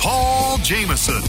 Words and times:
Paul 0.00 0.58
Jamison. 0.58 1.20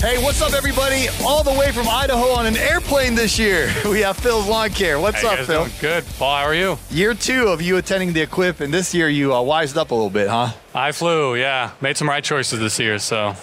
Hey, 0.00 0.22
what's 0.22 0.42
up, 0.42 0.52
everybody? 0.52 1.06
All 1.24 1.42
the 1.42 1.52
way 1.52 1.72
from 1.72 1.88
Idaho 1.88 2.30
on 2.32 2.46
an 2.46 2.56
airplane 2.56 3.14
this 3.14 3.38
year. 3.38 3.72
We 3.88 4.00
have 4.02 4.16
Fill's 4.16 4.46
Lawn 4.48 4.70
Care. 4.70 4.98
What's 4.98 5.20
Hey, 5.22 5.28
up, 5.28 5.38
Fill? 5.46 5.64
doing 5.64 5.72
Good. 5.80 6.04
Paul, 6.18 6.36
how 6.36 6.44
are 6.44 6.54
you? 6.54 6.78
Year 6.90 7.14
two 7.14 7.48
of 7.48 7.62
you 7.62 7.76
attending 7.76 8.12
the 8.12 8.20
Equip, 8.22 8.60
and 8.60 8.72
this 8.74 8.92
year 8.94 9.08
you 9.08 9.34
uh, 9.34 9.40
wised 9.40 9.78
up 9.78 9.90
a 9.90 9.94
little 9.94 10.10
bit, 10.10 10.28
huh? 10.28 10.52
I 10.74 10.92
flew, 10.92 11.34
yeah. 11.36 11.70
Made 11.80 11.96
some 11.96 12.08
right 12.08 12.22
choices 12.22 12.58
this 12.60 12.78
year, 12.78 12.98
so 12.98 13.34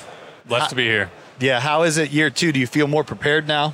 blessed 0.46 0.70
to 0.72 0.76
be 0.76 0.84
here. 0.86 1.10
Yeah. 1.40 1.60
How 1.60 1.84
is 1.84 1.98
it 1.98 2.12
year 2.12 2.30
two? 2.30 2.52
Do 2.52 2.60
you 2.60 2.68
feel 2.68 2.88
more 2.88 3.04
prepared 3.04 3.48
now? 3.48 3.74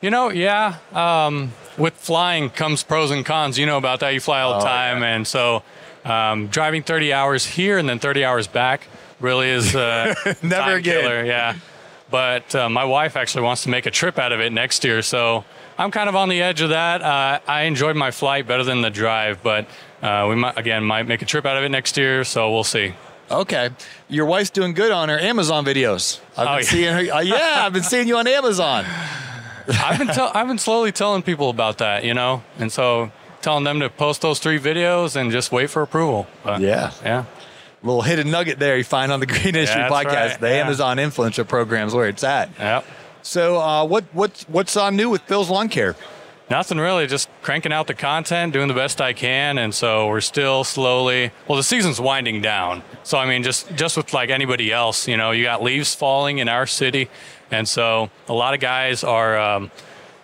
You 0.00 0.10
know, 0.10 0.30
yeah. 0.30 0.76
Um, 0.92 1.52
with 1.78 1.94
flying 1.94 2.50
comes 2.50 2.82
pros 2.82 3.10
and 3.10 3.24
cons. 3.24 3.58
You 3.58 3.66
know 3.66 3.76
about 3.76 4.00
that. 4.00 4.10
You 4.14 4.20
fly 4.20 4.40
all 4.40 4.54
the 4.54 4.64
Oh, 4.64 4.68
time, 4.68 5.02
and 5.02 5.26
so 5.26 5.62
um, 6.04 6.46
driving 6.48 6.82
30 6.82 7.12
hours 7.12 7.44
here 7.46 7.78
and 7.78 7.88
then 7.88 7.98
30 7.98 8.24
hours 8.24 8.46
back 8.46 8.86
really 9.20 9.48
is 9.48 9.74
uh, 9.76 10.14
Never 10.42 10.48
time 10.54 10.76
again. 10.78 11.02
Killer, 11.02 11.24
yeah. 11.24 11.56
But 12.10 12.54
uh, 12.54 12.68
my 12.68 12.84
wife 12.84 13.16
actually 13.16 13.44
wants 13.44 13.62
to 13.64 13.68
make 13.68 13.86
a 13.86 13.90
trip 13.90 14.18
out 14.18 14.32
of 14.32 14.40
it 14.40 14.50
next 14.52 14.82
year, 14.84 15.00
so 15.02 15.44
I'm 15.78 15.90
kind 15.92 16.08
of 16.08 16.16
on 16.16 16.28
the 16.28 16.42
edge 16.42 16.60
of 16.60 16.70
that. 16.70 17.02
Uh, 17.02 17.38
I 17.46 17.62
enjoyed 17.62 17.94
my 17.96 18.10
flight 18.10 18.46
better 18.48 18.64
than 18.64 18.80
the 18.82 18.90
drive, 18.90 19.42
but 19.44 19.66
uh, 20.02 20.26
we 20.28 20.34
might 20.34 20.58
again 20.58 20.82
might 20.84 21.06
make 21.06 21.22
a 21.22 21.24
trip 21.26 21.46
out 21.46 21.56
of 21.56 21.62
it 21.62 21.68
next 21.68 21.96
year, 21.96 22.24
so 22.24 22.50
we'll 22.52 22.64
see. 22.64 22.94
Okay. 23.30 23.70
Your 24.08 24.26
wife's 24.26 24.50
doing 24.50 24.72
good 24.74 24.90
on 24.90 25.08
her 25.08 25.18
Amazon 25.20 25.64
videos. 25.64 26.18
I've 26.36 26.48
Oh, 26.48 26.50
been 26.56 26.64
yeah. 26.64 26.70
seeing 26.70 26.92
her. 27.08 27.14
Uh, 27.14 27.20
yeah, 27.20 27.62
I've 27.64 27.72
been 27.72 27.84
seeing 27.84 28.08
you 28.08 28.16
on 28.16 28.26
Amazon. 28.26 28.84
I've 29.68 29.98
been 29.98 30.08
tell- 30.08 30.32
I've 30.34 30.48
been 30.48 30.58
slowly 30.58 30.90
telling 30.90 31.22
people 31.22 31.48
about 31.48 31.78
that, 31.78 32.02
you 32.04 32.12
know, 32.14 32.42
and 32.58 32.72
so 32.72 33.12
telling 33.42 33.64
them 33.64 33.80
to 33.80 33.88
post 33.88 34.22
those 34.22 34.38
three 34.38 34.58
videos 34.58 35.16
and 35.16 35.30
just 35.30 35.50
wait 35.52 35.70
for 35.70 35.82
approval. 35.82 36.26
But, 36.44 36.60
Yeah. 36.60 36.92
yeah, 37.04 37.24
Little 37.82 38.02
hidden 38.02 38.30
nugget 38.30 38.58
there 38.58 38.76
you 38.76 38.84
find 38.84 39.10
on 39.10 39.20
the 39.20 39.26
Green 39.34 39.46
Industry 39.54 39.80
that's 39.82 39.92
Podcast. 39.92 40.30
right, 40.30 40.40
The 40.40 40.48
yeah. 40.50 40.64
Amazon 40.64 40.98
influencer 40.98 41.46
programs 41.48 41.94
where 41.94 42.08
it's 42.08 42.22
at. 42.24 42.50
yeah. 42.58 42.82
So, 43.22 43.58
uh, 43.60 43.84
what 43.84 44.04
what 44.12 44.44
what's 44.48 44.76
uh, 44.76 44.88
new 44.90 45.10
with 45.10 45.20
Fill's 45.22 45.50
Lawn 45.50 45.68
Care? 45.68 45.94
Nothing 46.50 46.78
really, 46.78 47.06
just 47.06 47.28
cranking 47.42 47.72
out 47.72 47.86
the 47.86 47.94
content, 47.94 48.52
doing 48.52 48.66
the 48.66 48.74
best 48.74 49.00
I 49.00 49.12
can, 49.12 49.56
and 49.58 49.72
so 49.74 50.08
we're 50.08 50.20
still 50.22 50.64
slowly. 50.64 51.30
Well, 51.46 51.56
the 51.56 51.62
season's 51.62 52.00
winding 52.00 52.40
down, 52.42 52.82
so 53.04 53.18
I 53.18 53.26
mean, 53.26 53.42
just 53.42 53.72
just 53.76 53.96
with 53.96 54.12
like 54.14 54.30
anybody 54.30 54.72
else, 54.72 55.06
you 55.06 55.16
know, 55.16 55.30
you 55.32 55.44
got 55.44 55.62
leaves 55.62 55.94
falling 55.94 56.38
in 56.38 56.48
our 56.48 56.66
city, 56.66 57.08
and 57.50 57.68
so 57.68 58.10
a 58.28 58.32
lot 58.32 58.52
of 58.54 58.60
guys 58.60 59.04
are. 59.04 59.38
Um, 59.38 59.70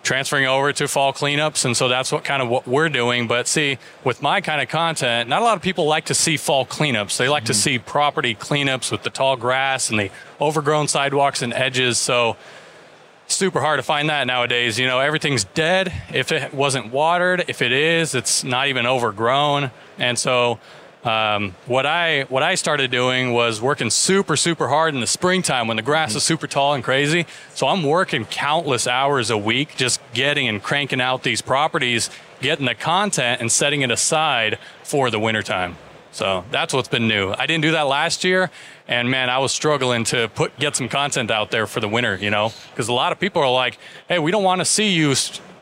transferring 0.07 0.45
over 0.45 0.71
to 0.71 0.87
fall 0.87 1.11
cleanups 1.11 1.65
and 1.65 1.75
so 1.75 1.89
that's 1.89 2.13
what 2.13 2.23
kind 2.23 2.41
of 2.41 2.47
what 2.47 2.65
we're 2.65 2.87
doing 2.87 3.27
but 3.27 3.45
see 3.45 3.77
with 4.05 4.21
my 4.21 4.39
kind 4.39 4.61
of 4.61 4.69
content 4.69 5.27
not 5.27 5.41
a 5.41 5.45
lot 5.45 5.57
of 5.57 5.61
people 5.61 5.85
like 5.85 6.05
to 6.05 6.13
see 6.13 6.37
fall 6.37 6.65
cleanups 6.65 7.17
they 7.17 7.27
like 7.27 7.43
to 7.43 7.51
mm-hmm. 7.51 7.59
see 7.59 7.77
property 7.77 8.33
cleanups 8.33 8.89
with 8.89 9.03
the 9.03 9.09
tall 9.09 9.35
grass 9.35 9.89
and 9.89 9.99
the 9.99 10.09
overgrown 10.39 10.87
sidewalks 10.87 11.41
and 11.41 11.53
edges 11.53 11.97
so 11.97 12.37
super 13.27 13.59
hard 13.59 13.77
to 13.77 13.83
find 13.83 14.09
that 14.09 14.25
nowadays. 14.25 14.79
You 14.79 14.87
know, 14.87 14.99
everything's 14.99 15.43
dead. 15.43 15.91
If 16.13 16.31
it 16.31 16.53
wasn't 16.53 16.91
watered, 16.91 17.43
if 17.47 17.61
it 17.61 17.71
is, 17.71 18.15
it's 18.15 18.43
not 18.43 18.67
even 18.69 18.85
overgrown. 18.85 19.71
And 19.99 20.17
so, 20.17 20.59
um, 21.03 21.55
what 21.67 21.85
I 21.85 22.23
what 22.23 22.43
I 22.43 22.55
started 22.55 22.91
doing 22.91 23.31
was 23.31 23.61
working 23.61 23.89
super 23.89 24.35
super 24.35 24.67
hard 24.67 24.93
in 24.93 24.99
the 24.99 25.07
springtime 25.07 25.67
when 25.67 25.77
the 25.77 25.83
grass 25.83 26.15
is 26.15 26.23
super 26.23 26.47
tall 26.47 26.73
and 26.73 26.83
crazy. 26.83 27.25
So 27.53 27.67
I'm 27.67 27.83
working 27.83 28.25
countless 28.25 28.87
hours 28.87 29.29
a 29.29 29.37
week 29.37 29.75
just 29.75 30.01
getting 30.13 30.47
and 30.47 30.61
cranking 30.61 30.99
out 30.99 31.23
these 31.23 31.41
properties, 31.41 32.09
getting 32.41 32.65
the 32.65 32.75
content 32.75 33.41
and 33.41 33.51
setting 33.51 33.81
it 33.81 33.91
aside 33.91 34.57
for 34.83 35.09
the 35.09 35.19
wintertime. 35.19 35.77
So 36.11 36.43
that's 36.49 36.73
what's 36.73 36.87
been 36.87 37.07
new. 37.07 37.31
I 37.37 37.45
didn't 37.45 37.61
do 37.61 37.71
that 37.71 37.83
last 37.83 38.23
year, 38.23 38.49
and 38.87 39.11
man, 39.11 39.29
I 39.29 39.37
was 39.37 39.51
struggling 39.51 40.03
to 40.05 40.29
put 40.29 40.57
get 40.57 40.75
some 40.75 40.89
content 40.89 41.29
out 41.29 41.51
there 41.51 41.67
for 41.67 41.79
the 41.79 41.87
winter. 41.87 42.15
You 42.15 42.31
know, 42.31 42.51
because 42.71 42.87
a 42.87 42.93
lot 42.93 43.11
of 43.11 43.19
people 43.19 43.41
are 43.43 43.51
like, 43.51 43.77
"Hey, 44.07 44.17
we 44.17 44.31
don't 44.31 44.43
want 44.43 44.59
to 44.59 44.65
see 44.65 44.89
you 44.89 45.13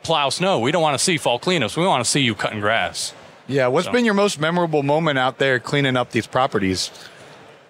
plow 0.01 0.29
snow. 0.29 0.59
We 0.59 0.71
don't 0.71 0.81
want 0.81 0.97
to 0.97 1.03
see 1.03 1.17
fall 1.17 1.39
cleanups. 1.39 1.75
We 1.75 1.85
want 1.85 2.05
to 2.05 2.09
see 2.09 2.21
you 2.21 2.35
cutting 2.35 2.61
grass." 2.61 3.13
Yeah, 3.47 3.67
what's 3.67 3.85
So- 3.85 3.91
been 3.91 4.05
your 4.05 4.13
most 4.13 4.39
memorable 4.39 4.83
moment 4.83 5.19
out 5.19 5.37
there 5.37 5.59
cleaning 5.59 5.97
up 5.97 6.11
these 6.11 6.27
properties? 6.27 6.89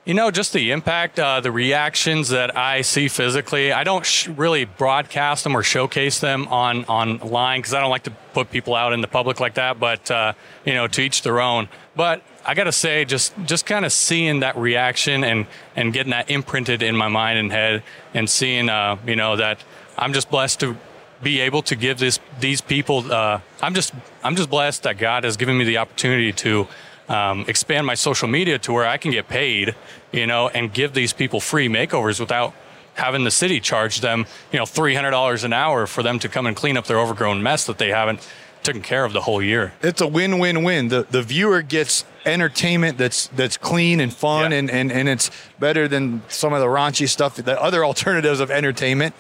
You 0.06 0.14
know, 0.14 0.30
just 0.30 0.54
the 0.54 0.70
impact, 0.72 1.20
uh, 1.20 1.40
the 1.40 1.52
reactions 1.52 2.30
that 2.30 2.56
I 2.56 2.82
see 2.82 3.08
physically. 3.08 3.72
I 3.72 3.84
don't 3.84 4.06
sh- 4.06 4.28
really 4.28 4.66
broadcast 4.66 5.44
them 5.44 5.58
or 5.58 5.64
showcase 5.64 6.20
them 6.20 6.48
on 6.50 6.86
online 6.86 7.60
because 7.62 7.74
I 7.74 7.80
don't 7.82 7.90
like 7.90 8.04
to 8.04 8.12
put 8.34 8.52
people 8.52 8.76
out 8.76 8.94
in 8.94 9.02
the 9.02 9.08
public 9.08 9.40
like 9.40 9.56
that. 9.56 9.80
But 9.80 10.12
uh, 10.12 10.34
you 10.64 10.74
know, 10.76 10.86
to 10.86 11.02
each 11.02 11.24
their 11.24 11.42
own. 11.42 11.70
But 11.96 12.22
I 12.46 12.54
gotta 12.54 12.72
say, 12.72 13.04
just 13.04 13.34
just 13.46 13.66
kind 13.66 13.84
of 13.84 13.92
seeing 13.92 14.42
that 14.42 14.56
reaction 14.56 15.24
and 15.24 15.48
and 15.76 15.92
getting 15.92 16.12
that 16.12 16.30
imprinted 16.30 16.84
in 16.84 16.96
my 16.96 17.08
mind 17.08 17.40
and 17.40 17.52
head, 17.52 17.82
and 18.14 18.30
seeing, 18.30 18.70
uh, 18.70 18.98
you 19.08 19.16
know, 19.16 19.36
that 19.38 19.58
I'm 19.98 20.14
just 20.14 20.30
blessed 20.30 20.60
to 20.60 20.78
be 21.26 21.42
able 21.42 21.64
to 21.64 21.76
give 21.76 21.98
this 21.98 22.20
these 22.40 22.62
people. 22.62 23.12
Uh, 23.12 23.40
I'm 23.62 23.74
just 23.74 23.94
I'm 24.24 24.36
just 24.36 24.50
blessed 24.50 24.84
that 24.84 24.98
God 25.00 25.24
has 25.26 25.36
given 25.38 25.58
me 25.58 25.66
the 25.66 25.80
opportunity 25.80 26.32
to 26.34 26.68
um, 27.10 27.46
expand 27.48 27.86
my 27.88 27.96
social 27.96 28.28
media 28.28 28.60
to 28.60 28.72
where 28.72 28.86
I 28.86 28.98
can 28.98 29.12
get 29.12 29.28
paid, 29.28 29.76
you 30.14 30.28
know, 30.28 30.48
and 30.50 30.72
give 30.72 30.94
these 30.94 31.14
people 31.14 31.40
free 31.42 31.68
makeovers 31.68 32.20
without 32.20 32.54
having 32.94 33.24
the 33.26 33.32
city 33.32 33.60
charge 33.60 34.00
them, 34.02 34.26
you 34.54 34.60
know, 34.60 34.66
three 34.68 34.94
hundred 34.96 35.12
dollars 35.12 35.44
an 35.44 35.52
hour 35.52 35.88
for 35.88 36.04
them 36.04 36.20
to 36.20 36.30
come 36.30 36.46
and 36.46 36.56
clean 36.56 36.78
up 36.78 36.86
their 36.86 37.00
overgrown 37.00 37.42
mess 37.42 37.66
that 37.66 37.80
they 37.80 37.90
haven't 37.90 38.20
taken 38.62 38.82
care 38.82 39.04
of 39.06 39.14
the 39.14 39.22
whole 39.22 39.42
year. 39.42 39.74
It's 39.82 40.02
a 40.02 40.08
win-win-win. 40.08 40.90
The 40.90 41.08
the 41.10 41.24
viewer 41.24 41.62
gets 41.64 42.06
entertainment 42.26 42.98
that's 43.00 43.28
that's 43.36 43.58
clean 43.58 44.00
and 44.00 44.14
fun 44.14 44.52
Yeah. 44.52 44.58
and, 44.60 44.72
and, 44.72 44.92
and 44.92 45.10
it's 45.10 45.30
better 45.60 45.88
than 45.88 46.22
some 46.28 46.54
of 46.54 46.60
the 46.60 46.68
raunchy 46.68 47.08
stuff, 47.10 47.36
the 47.36 47.60
other 47.62 47.84
alternatives 47.84 48.40
of 48.40 48.50
entertainment. 48.52 49.14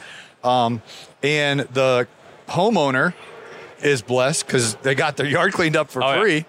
Um, 0.45 0.81
and 1.23 1.61
the 1.61 2.07
homeowner 2.47 3.13
is 3.81 4.01
blessed 4.01 4.45
because 4.47 4.75
they 4.75 4.95
got 4.95 5.17
their 5.17 5.25
yard 5.25 5.53
cleaned 5.53 5.75
up 5.75 5.89
for 5.89 6.03
Oh, 6.03 6.13
yeah. 6.13 6.21
free. 6.21 6.45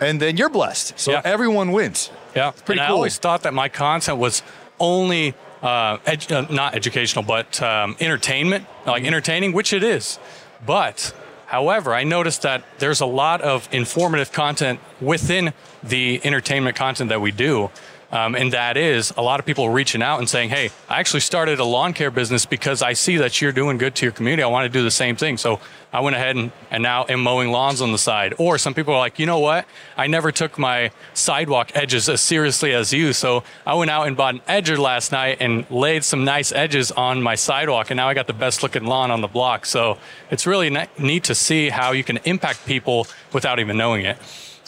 And 0.00 0.20
then 0.20 0.36
you're 0.36 0.50
blessed. 0.50 0.98
So 0.98 1.12
Yeah. 1.12 1.22
everyone 1.24 1.72
wins. 1.72 2.10
Yeah, 2.34 2.50
pretty 2.50 2.80
and 2.80 2.88
I 2.88 2.92
always 2.92 3.16
thought 3.16 3.44
that 3.44 3.54
my 3.54 3.68
content 3.68 4.18
was 4.18 4.42
only 4.78 5.34
uh, 5.62 5.96
ed- 6.04 6.30
uh, 6.30 6.42
not 6.50 6.74
educational, 6.74 7.24
but 7.24 7.60
um, 7.62 7.96
entertainment, 7.98 8.66
like 8.86 8.98
Mm-hmm. 9.02 9.06
entertaining, 9.06 9.52
which 9.52 9.72
it 9.72 9.82
is. 9.82 10.18
But 10.66 11.14
however, 11.46 11.94
I 11.94 12.04
noticed 12.04 12.42
that 12.42 12.62
there's 12.78 13.00
a 13.00 13.06
lot 13.06 13.40
of 13.40 13.66
informative 13.72 14.32
content 14.32 14.80
within 15.00 15.54
the 15.82 16.20
entertainment 16.24 16.76
content 16.76 17.08
that 17.08 17.22
we 17.22 17.30
do. 17.32 17.70
Um, 18.12 18.36
and 18.36 18.52
that 18.52 18.76
is 18.76 19.12
a 19.16 19.22
lot 19.22 19.40
of 19.40 19.46
people 19.46 19.68
reaching 19.68 20.00
out 20.00 20.20
and 20.20 20.28
saying, 20.28 20.50
Hey, 20.50 20.70
I 20.88 21.00
actually 21.00 21.20
started 21.20 21.58
a 21.58 21.64
lawn 21.64 21.92
care 21.92 22.10
business 22.10 22.46
because 22.46 22.80
I 22.80 22.92
see 22.92 23.16
that 23.16 23.40
you're 23.40 23.52
doing 23.52 23.78
good 23.78 23.94
to 23.96 24.06
your 24.06 24.12
community. 24.12 24.42
I 24.42 24.46
want 24.46 24.64
to 24.64 24.78
do 24.78 24.84
the 24.84 24.90
same 24.90 25.16
thing. 25.16 25.36
So 25.36 25.60
I 25.92 26.00
went 26.00 26.14
ahead 26.14 26.36
and, 26.36 26.52
and 26.70 26.82
now 26.82 27.06
am 27.08 27.20
mowing 27.20 27.50
lawns 27.50 27.80
on 27.80 27.90
the 27.90 27.98
side. 27.98 28.34
Or 28.38 28.58
some 28.58 28.74
people 28.74 28.94
are 28.94 28.98
like, 28.98 29.18
you 29.18 29.26
know 29.26 29.40
what? 29.40 29.66
I 29.96 30.06
never 30.06 30.30
took 30.30 30.58
my 30.58 30.92
sidewalk 31.14 31.72
edges 31.74 32.08
as 32.08 32.20
seriously 32.20 32.72
as 32.72 32.92
you. 32.92 33.12
So 33.12 33.42
I 33.66 33.74
went 33.74 33.90
out 33.90 34.06
and 34.06 34.16
bought 34.16 34.34
an 34.34 34.40
edger 34.48 34.78
last 34.78 35.10
night 35.10 35.38
and 35.40 35.68
laid 35.70 36.04
some 36.04 36.24
nice 36.24 36.52
edges 36.52 36.92
on 36.92 37.22
my 37.22 37.34
sidewalk. 37.34 37.90
And 37.90 37.96
now 37.96 38.08
I 38.08 38.14
got 38.14 38.28
the 38.28 38.34
best 38.34 38.62
looking 38.62 38.84
lawn 38.84 39.10
on 39.10 39.20
the 39.20 39.26
block. 39.26 39.66
So 39.66 39.98
it's 40.30 40.46
really 40.46 40.70
ne- 40.70 40.88
neat 40.98 41.24
to 41.24 41.34
see 41.34 41.70
how 41.70 41.92
you 41.92 42.04
can 42.04 42.18
impact 42.18 42.66
people 42.66 43.08
without 43.32 43.58
even 43.58 43.76
knowing 43.76 44.04
it. 44.04 44.18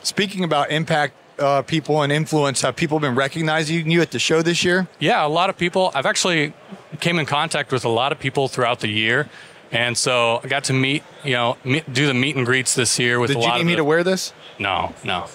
Speaking 0.03 0.45
about 0.45 0.71
impact 0.71 1.15
uh, 1.39 1.63
people 1.63 2.03
and 2.03 2.13
influence, 2.13 2.61
have 2.63 2.77
people 2.77 2.99
been 3.01 3.15
recognizing 3.15 3.91
you 3.91 4.01
at 4.01 4.11
the 4.11 4.19
show 4.19 4.43
this 4.43 4.65
year? 4.65 4.89
Yeah, 4.99 5.25
a 5.25 5.29
lot 5.29 5.51
of 5.51 5.57
people. 5.59 5.91
I've 5.95 6.07
actually 6.07 6.53
came 7.01 7.19
in 7.19 7.27
contact 7.27 7.73
with 7.73 7.85
a 7.85 7.89
lot 7.89 8.13
of 8.13 8.19
people 8.19 8.49
throughout 8.49 8.81
the 8.81 8.89
year, 8.89 9.29
and 9.73 9.97
so 9.97 10.41
I 10.43 10.49
got 10.49 10.65
to 10.65 10.73
meet, 10.73 11.03
you 11.25 11.33
know, 11.35 11.57
meet, 11.65 11.93
do 11.93 12.07
the 12.07 12.15
meet 12.15 12.37
and 12.37 12.45
greets 12.47 12.75
this 12.75 12.99
year 12.99 13.19
with 13.21 13.29
Did 13.29 13.37
a 13.37 13.41
you 13.41 13.47
lot 13.47 13.55
need 13.57 13.61
of. 13.63 13.67
me 13.67 13.73
the- 13.75 13.77
to 13.79 13.85
wear 13.85 14.03
this? 14.05 14.33
No, 14.59 14.95
no. 15.05 15.27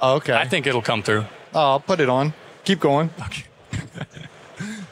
Oh, 0.00 0.14
okay. 0.16 0.32
I 0.34 0.46
think 0.46 0.66
it'll 0.66 0.82
come 0.82 1.02
through. 1.02 1.24
Oh, 1.54 1.60
I'll 1.72 1.80
put 1.80 2.00
it 2.00 2.08
on. 2.08 2.32
Keep 2.64 2.80
going. 2.80 3.10
Okay. 3.26 3.44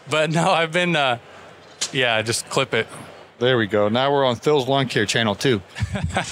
But 0.09 0.31
no, 0.31 0.51
I've 0.53 0.71
been. 0.71 0.95
Uh, 0.95 1.19
yeah, 1.93 2.23
just 2.23 2.49
clip 2.49 2.73
it. 2.75 2.87
There 3.41 3.59
we 3.59 3.67
go. 3.67 3.89
Now 3.89 4.13
we're 4.13 4.25
on 4.25 4.37
Fill's 4.37 4.69
Lawn 4.69 4.87
Care 4.89 5.05
channel 5.05 5.35
too. 5.35 5.61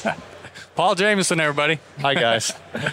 Paul 0.77 0.95
Jamison, 0.95 1.41
everybody. 1.41 1.81
Hi 2.01 2.15
guys. 2.15 2.53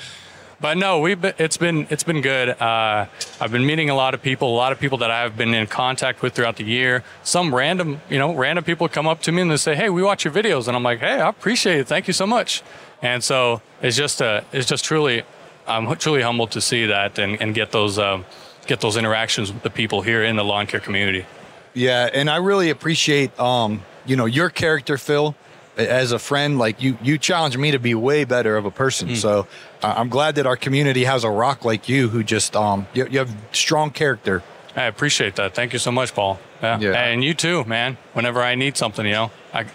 but 0.61 0.77
no, 0.77 0.99
we've 0.99 1.19
been, 1.19 1.33
it's 1.39 1.57
been 1.57 1.87
it's 1.89 2.03
been 2.03 2.21
good. 2.21 2.49
Uh, 2.49 3.07
I've 3.41 3.51
been 3.51 3.65
meeting 3.65 3.89
a 3.89 3.95
lot 3.95 4.13
of 4.13 4.21
people, 4.21 4.53
a 4.53 4.55
lot 4.55 4.71
of 4.71 4.79
people 4.79 4.99
that 4.99 5.09
I've 5.09 5.35
been 5.35 5.53
in 5.53 5.65
contact 5.65 6.21
with 6.21 6.33
throughout 6.33 6.57
the 6.57 6.63
year. 6.63 7.03
Some 7.23 7.53
random, 7.53 7.99
you 8.09 8.19
know, 8.19 8.35
random 8.35 8.63
people 8.63 8.87
come 8.87 9.07
up 9.07 9.21
to 9.23 9.31
me 9.31 9.41
and 9.41 9.49
they 9.49 9.57
say, 9.57 9.75
"Hey, 9.75 9.89
we 9.89 10.03
watch 10.03 10.23
your 10.23 10.33
videos," 10.33 10.67
and 10.67 10.77
I'm 10.77 10.83
like, 10.83 10.99
"Hey, 10.99 11.19
I 11.19 11.29
appreciate 11.29 11.79
it. 11.79 11.87
Thank 11.87 12.07
you 12.07 12.13
so 12.13 12.27
much." 12.27 12.61
And 13.01 13.23
so 13.23 13.61
it's 13.81 13.97
just 13.97 14.21
uh, 14.21 14.41
it's 14.53 14.67
just 14.67 14.85
truly, 14.85 15.23
I'm 15.67 15.95
truly 15.95 16.21
humbled 16.21 16.51
to 16.51 16.61
see 16.61 16.85
that 16.85 17.17
and, 17.17 17.41
and 17.41 17.55
get 17.55 17.71
those 17.71 17.97
um, 17.97 18.25
get 18.67 18.81
those 18.81 18.97
interactions 18.97 19.51
with 19.51 19.63
the 19.63 19.71
people 19.71 20.03
here 20.03 20.23
in 20.23 20.35
the 20.35 20.43
lawn 20.43 20.67
care 20.67 20.79
community. 20.79 21.25
Yeah, 21.73 22.09
and 22.13 22.29
I 22.29 22.35
really 22.35 22.69
appreciate 22.69 23.37
um, 23.39 23.81
you 24.05 24.15
know, 24.15 24.25
your 24.25 24.49
character, 24.49 24.97
Fill, 24.97 25.35
as 25.77 26.11
a 26.11 26.19
friend. 26.19 26.57
Like 26.57 26.81
you, 26.81 26.97
you 27.01 27.17
challenge 27.17 27.57
me 27.57 27.71
to 27.71 27.79
be 27.79 27.95
way 27.95 28.23
better 28.23 28.57
of 28.57 28.65
a 28.65 28.71
person. 28.71 29.09
Hmm. 29.09 29.15
So 29.15 29.47
uh, 29.81 29.93
I'm 29.97 30.09
glad 30.09 30.35
that 30.35 30.45
our 30.45 30.57
community 30.57 31.03
has 31.05 31.23
a 31.23 31.29
rock 31.29 31.65
like 31.65 31.89
you 31.89 32.09
who 32.09 32.23
just 32.23 32.55
um, 32.55 32.87
you, 32.93 33.07
you 33.07 33.19
have 33.19 33.35
strong 33.51 33.91
character. 33.91 34.43
I 34.75 34.83
appreciate 34.83 35.35
that. 35.35 35.53
Thank 35.53 35.73
you 35.73 35.79
so 35.79 35.91
much, 35.91 36.13
Paul. 36.13 36.39
Yeah. 36.61 36.79
Yeah. 36.79 36.91
And 36.93 37.23
you 37.23 37.33
too, 37.33 37.63
man. 37.65 37.97
Whenever 38.13 38.41
I 38.41 38.55
need 38.55 38.77
something, 38.77 39.05
you 39.05 39.11
know, 39.11 39.31
I, 39.53 39.65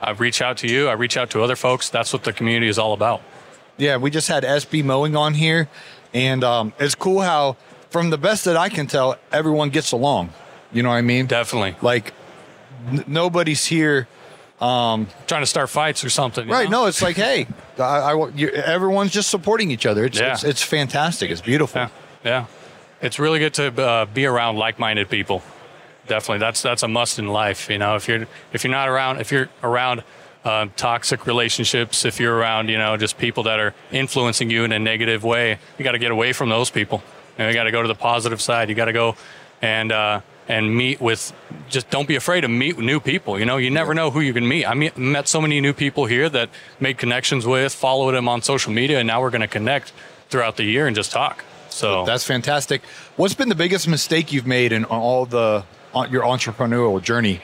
I 0.00 0.12
reach 0.12 0.40
out 0.40 0.58
to 0.58 0.68
you. 0.68 0.88
I 0.88 0.92
reach 0.92 1.16
out 1.16 1.30
to 1.30 1.42
other 1.42 1.56
folks. 1.56 1.90
That's 1.90 2.12
what 2.12 2.24
the 2.24 2.32
community 2.32 2.68
is 2.68 2.78
all 2.78 2.92
about. 2.92 3.20
Yeah, 3.76 3.96
we 3.96 4.10
just 4.10 4.28
had 4.28 4.42
SB 4.42 4.84
mowing 4.84 5.14
on 5.14 5.34
here, 5.34 5.68
and 6.12 6.42
um, 6.42 6.72
it's 6.80 6.96
cool 6.96 7.20
how, 7.20 7.56
from 7.90 8.10
the 8.10 8.18
best 8.18 8.44
that 8.46 8.56
I 8.56 8.68
can 8.68 8.88
tell, 8.88 9.16
everyone 9.30 9.70
gets 9.70 9.92
along. 9.92 10.32
You 10.72 10.82
know 10.82 10.88
what 10.88 10.96
I 10.96 11.02
mean? 11.02 11.26
Definitely. 11.26 11.76
Like 11.80 12.12
n- 12.88 13.04
nobody's 13.06 13.66
here. 13.66 14.08
Trying 14.58 15.06
to 15.42 15.46
start 15.46 15.70
fights 15.70 16.04
or 16.04 16.10
something. 16.10 16.46
you 16.46 16.52
Right? 16.52 16.68
know? 16.68 16.82
No, 16.82 16.86
it's 16.86 17.00
like, 17.02 17.16
hey, 17.16 17.46
I, 17.78 17.82
I, 17.82 18.28
you, 18.30 18.48
everyone's 18.48 19.12
just 19.12 19.30
supporting 19.30 19.70
each 19.70 19.86
other. 19.86 20.04
It's, 20.04 20.18
Yeah. 20.18 20.32
it's 20.32 20.44
it's 20.44 20.62
fantastic. 20.62 21.30
It's 21.30 21.40
beautiful. 21.40 21.82
Yeah. 21.82 21.88
Yeah. 22.24 22.44
It's 23.00 23.18
really 23.20 23.38
good 23.38 23.54
to 23.54 23.82
uh, 23.82 24.04
be 24.06 24.26
around 24.26 24.56
like-minded 24.56 25.08
people. 25.08 25.42
Definitely. 26.08 26.38
That's 26.38 26.62
that's 26.62 26.82
a 26.82 26.88
must 26.88 27.18
in 27.18 27.28
life. 27.28 27.70
You 27.70 27.78
know, 27.78 27.94
if 27.96 28.08
you're 28.08 28.26
if 28.52 28.64
you're 28.64 28.70
not 28.72 28.88
around 28.88 29.20
if 29.20 29.30
you're 29.30 29.48
around 29.62 30.02
uh, 30.44 30.66
toxic 30.76 31.26
relationships, 31.26 32.04
if 32.04 32.18
you're 32.18 32.34
around 32.34 32.68
you 32.70 32.78
know 32.78 32.96
just 32.96 33.18
people 33.18 33.42
that 33.44 33.60
are 33.60 33.74
influencing 33.92 34.50
you 34.50 34.64
in 34.64 34.72
a 34.72 34.78
negative 34.78 35.22
way, 35.22 35.58
you 35.76 35.84
got 35.84 35.92
to 35.92 35.98
get 35.98 36.10
away 36.10 36.32
from 36.32 36.48
those 36.48 36.70
people. 36.70 37.02
You, 37.36 37.44
know, 37.44 37.48
you 37.50 37.54
got 37.54 37.64
to 37.64 37.70
go 37.70 37.82
to 37.82 37.88
the 37.88 37.94
positive 37.94 38.40
side. 38.40 38.68
You 38.70 38.74
got 38.74 38.86
to 38.86 38.92
go 38.92 39.14
and 39.62 39.92
uh, 39.92 40.20
and 40.48 40.74
meet 40.74 41.00
with. 41.00 41.32
Just 41.68 41.90
don't 41.90 42.08
be 42.08 42.16
afraid 42.16 42.40
to 42.40 42.48
meet 42.48 42.78
new 42.78 42.98
people. 42.98 43.38
You 43.38 43.44
know, 43.44 43.58
you 43.58 43.70
never 43.70 43.94
know 43.94 44.10
who 44.10 44.20
you 44.20 44.32
can 44.32 44.48
meet. 44.48 44.66
I 44.66 44.74
meet, 44.74 44.96
met 44.96 45.28
so 45.28 45.40
many 45.40 45.60
new 45.60 45.72
people 45.72 46.06
here 46.06 46.28
that 46.30 46.48
made 46.80 46.98
connections 46.98 47.46
with, 47.46 47.74
followed 47.74 48.12
them 48.12 48.28
on 48.28 48.42
social 48.42 48.72
media, 48.72 48.98
and 48.98 49.06
now 49.06 49.20
we're 49.20 49.30
going 49.30 49.42
to 49.42 49.46
connect 49.46 49.92
throughout 50.30 50.56
the 50.56 50.64
year 50.64 50.86
and 50.86 50.96
just 50.96 51.12
talk. 51.12 51.44
So 51.68 52.04
That's 52.04 52.24
fantastic. 52.24 52.82
What's 53.16 53.34
been 53.34 53.50
the 53.50 53.54
biggest 53.54 53.86
mistake 53.86 54.32
you've 54.32 54.46
made 54.46 54.72
in 54.72 54.84
all 54.84 55.26
the 55.26 55.64
your 56.10 56.22
entrepreneurial 56.22 57.02
journey? 57.02 57.40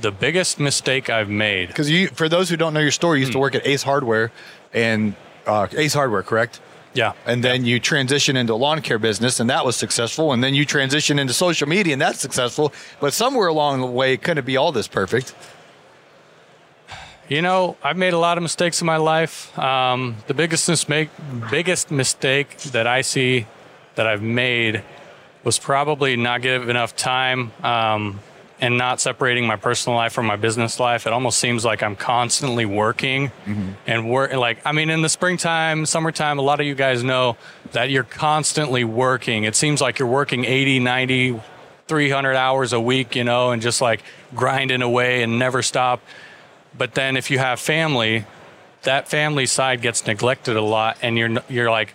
the 0.00 0.10
biggest 0.12 0.60
mistake 0.60 1.10
I've 1.10 1.28
made. 1.28 1.68
Because 1.68 1.90
you, 1.90 2.08
for 2.08 2.28
those 2.28 2.48
who 2.48 2.56
don't 2.56 2.72
know 2.72 2.80
your 2.80 2.92
story, 2.92 3.18
you 3.18 3.22
used 3.22 3.32
to 3.32 3.38
work 3.38 3.54
at 3.54 3.66
Ace 3.66 3.82
Hardware, 3.82 4.30
and 4.72 5.14
uh, 5.46 5.66
Ace 5.72 5.94
Hardware, 5.94 6.22
correct? 6.22 6.60
Yeah. 6.98 7.12
And 7.26 7.44
then 7.44 7.64
you 7.64 7.78
transition 7.78 8.36
into 8.36 8.56
lawn 8.56 8.82
care 8.82 8.98
business, 8.98 9.38
and 9.38 9.48
that 9.50 9.64
was 9.64 9.76
successful. 9.76 10.32
And 10.32 10.42
then 10.42 10.52
you 10.54 10.64
transition 10.64 11.20
into 11.20 11.32
social 11.32 11.68
media, 11.68 11.92
and 11.92 12.02
that's 12.02 12.18
successful. 12.18 12.72
But 12.98 13.12
somewhere 13.12 13.46
along 13.46 13.82
the 13.82 13.86
way, 13.86 14.14
it 14.14 14.22
couldn't 14.24 14.44
be 14.44 14.56
all 14.56 14.72
this 14.72 14.88
perfect. 14.88 15.32
You 17.28 17.40
know, 17.40 17.76
I've 17.84 17.96
made 17.96 18.14
a 18.14 18.18
lot 18.18 18.36
of 18.36 18.42
mistakes 18.42 18.80
in 18.80 18.86
my 18.86 18.96
life. 18.96 19.56
Um, 19.56 20.16
the 20.26 20.34
biggest 20.34 20.68
mistake, 20.68 21.10
biggest 21.52 21.92
mistake 21.92 22.58
that 22.72 22.88
I 22.88 23.02
see 23.02 23.46
that 23.94 24.08
I've 24.08 24.22
made 24.22 24.82
was 25.44 25.56
probably 25.56 26.16
not 26.16 26.42
give 26.42 26.68
enough 26.68 26.96
time 26.96 27.52
um, 27.62 28.18
and 28.60 28.76
not 28.76 29.00
separating 29.00 29.46
my 29.46 29.56
personal 29.56 29.96
life 29.96 30.12
from 30.12 30.26
my 30.26 30.36
business 30.36 30.80
life. 30.80 31.06
It 31.06 31.12
almost 31.12 31.38
seems 31.38 31.64
like 31.64 31.82
I'm 31.82 31.94
constantly 31.94 32.66
working 32.66 33.28
mm-hmm. 33.46 33.70
and 33.86 34.10
work. 34.10 34.32
Like, 34.32 34.58
I 34.64 34.72
mean, 34.72 34.90
in 34.90 35.02
the 35.02 35.08
springtime, 35.08 35.86
summertime, 35.86 36.38
a 36.38 36.42
lot 36.42 36.60
of 36.60 36.66
you 36.66 36.74
guys 36.74 37.04
know 37.04 37.36
that 37.72 37.90
you're 37.90 38.04
constantly 38.04 38.84
working. 38.84 39.44
It 39.44 39.54
seems 39.54 39.80
like 39.80 39.98
you're 39.98 40.08
working 40.08 40.44
80, 40.44 40.80
90, 40.80 41.40
300 41.86 42.34
hours 42.34 42.72
a 42.72 42.80
week, 42.80 43.14
you 43.14 43.24
know, 43.24 43.50
and 43.50 43.62
just 43.62 43.80
like 43.80 44.02
grinding 44.34 44.82
away 44.82 45.22
and 45.22 45.38
never 45.38 45.62
stop. 45.62 46.02
But 46.76 46.94
then 46.94 47.16
if 47.16 47.30
you 47.30 47.38
have 47.38 47.60
family, 47.60 48.26
that 48.82 49.08
family 49.08 49.46
side 49.46 49.82
gets 49.82 50.06
neglected 50.06 50.56
a 50.56 50.62
lot, 50.62 50.98
and 51.02 51.18
you're 51.18 51.42
you're 51.48 51.70
like, 51.70 51.94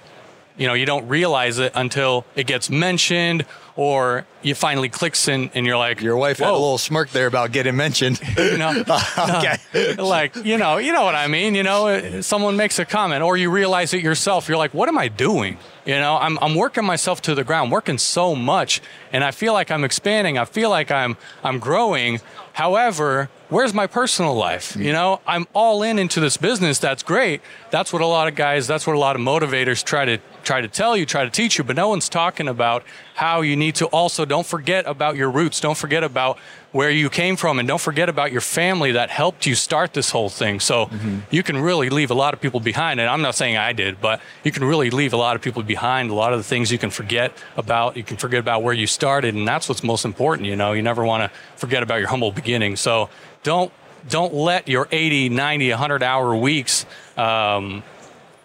you 0.58 0.68
know, 0.68 0.74
you 0.74 0.86
don't 0.86 1.08
realize 1.08 1.60
it 1.60 1.72
until 1.76 2.26
it 2.36 2.48
gets 2.48 2.70
mentioned, 2.70 3.46
or 3.76 4.26
you 4.42 4.54
finally 4.54 4.90
clicks 4.90 5.28
in, 5.28 5.50
and 5.54 5.66
you're 5.66 5.78
like, 5.78 6.02
Your 6.02 6.16
wife 6.16 6.40
had 6.40 6.50
a 6.50 6.54
little 6.54 6.78
smirk 6.78 7.10
there 7.10 7.28
about 7.28 7.52
getting 7.52 7.76
mentioned. 7.76 8.20
you 8.38 8.58
know, 8.58 8.84
okay. 9.18 9.96
like 9.98 10.36
you 10.36 10.58
know, 10.58 10.78
you 10.78 10.92
know 10.94 11.04
what 11.04 11.16
I 11.16 11.28
mean. 11.28 11.56
You 11.56 11.64
know, 11.64 12.22
someone 12.22 12.56
makes 12.56 12.80
a 12.80 12.86
comment, 12.86 13.24
or 13.24 13.38
you 13.38 13.50
realize 13.50 13.94
it 13.94 14.04
yourself. 14.04 14.48
You're 14.48 14.58
like, 14.58 14.74
what 14.74 14.90
am 14.90 14.98
I 14.98 15.08
doing? 15.08 15.58
You 15.86 15.96
know, 15.96 16.18
I'm 16.18 16.38
I'm 16.40 16.56
working 16.56 16.86
myself 16.86 17.22
to 17.24 17.36
the 17.36 17.44
ground, 17.44 17.72
working 17.72 17.98
so 17.98 18.36
much, 18.36 18.82
and 19.12 19.24
I 19.24 19.32
feel 19.32 19.54
like 19.54 19.72
I'm 19.72 19.84
expanding. 19.84 20.38
I 20.38 20.46
feel 20.46 20.70
like 20.70 20.92
I'm 20.92 21.18
I'm 21.44 21.60
growing. 21.60 22.20
However, 22.54 23.30
where's 23.50 23.74
my 23.74 23.88
personal 23.88 24.36
life? 24.36 24.74
Hmm. 24.74 24.84
You 24.84 24.92
know, 24.92 25.22
I'm 25.26 25.48
all 25.54 25.82
in 25.82 25.98
into 25.98 26.20
this 26.20 26.38
business. 26.38 26.80
That's 26.80 27.04
great. 27.04 27.42
That's 27.72 27.92
what 27.92 28.02
a 28.02 28.06
lot 28.06 28.28
of 28.28 28.36
guys. 28.36 28.68
That's 28.68 28.86
what 28.86 28.96
a 28.96 29.00
lot 29.00 29.16
of 29.16 29.22
motivators 29.22 29.84
try 29.84 30.06
to 30.06 30.20
try 30.44 30.62
to 30.62 30.68
tell 30.68 30.96
you, 30.96 31.06
try 31.06 31.24
to 31.24 31.30
teach 31.30 31.58
you. 31.58 31.64
But 31.64 31.76
no 31.76 31.90
one's 31.90 32.10
talking 32.10 32.48
about 32.48 32.84
how 33.16 33.42
you 33.42 33.56
need 33.56 33.76
to 33.76 33.88
also 33.88 34.26
don't 34.26 34.46
forget 34.46 34.86
about 34.88 35.16
your 35.16 35.30
roots. 35.30 35.60
Don't 35.60 35.78
forget 35.78 36.04
about 36.04 36.38
where 36.72 36.90
you 36.90 37.10
came 37.10 37.36
from 37.36 37.60
and 37.60 37.68
don't 37.68 37.82
forget 37.82 38.10
about 38.10 38.32
your 38.32 38.42
family 38.42 38.94
that 38.94 39.12
helped 39.12 39.46
you 39.46 39.54
start 39.54 39.94
this 39.94 40.10
whole 40.10 40.30
thing. 40.30 40.60
So 40.60 40.90
you 41.30 41.44
can 41.44 41.58
really 41.58 41.90
leave 41.90 42.10
a 42.10 42.16
lot 42.16 42.34
of 42.34 42.42
people 42.42 42.60
behind. 42.60 43.00
And 43.00 43.08
I'm 43.08 43.22
not 43.22 43.36
saying 43.36 43.58
I 43.58 43.74
did, 43.74 44.02
but 44.02 44.22
you 44.44 44.52
can 44.52 44.64
really 44.64 44.90
leave 44.90 45.14
a 45.14 45.18
lot 45.18 45.36
of 45.36 45.42
people 45.42 45.62
behind. 45.62 46.10
A 46.10 46.16
lot 46.16 46.34
of 46.34 46.40
the 46.40 46.44
things 46.44 46.72
you 46.72 46.80
can 46.80 46.90
forget 46.90 47.32
about, 47.58 47.96
you 47.96 48.04
can 48.04 48.18
forget 48.18 48.40
about 48.40 48.64
where 48.64 48.74
you 48.74 48.88
started. 48.88 49.36
And 49.36 49.48
that's 49.48 49.70
what's 49.70 49.84
most 49.84 50.04
important. 50.04 50.48
You 50.48 50.56
know, 50.56 50.74
you 50.74 50.82
never 50.82 51.06
want 51.06 51.32
to 51.32 51.40
forget 51.58 51.84
about 51.84 52.00
your 52.00 52.08
humble 52.08 52.32
beginning. 52.32 52.76
So 52.76 53.10
don't, 53.44 53.72
don't 54.10 54.34
let 54.34 54.68
your 54.68 54.88
80, 54.92 55.30
90, 55.30 55.70
100 55.70 56.04
hour 56.04 56.36
weeks, 56.36 56.86
um, 57.18 57.84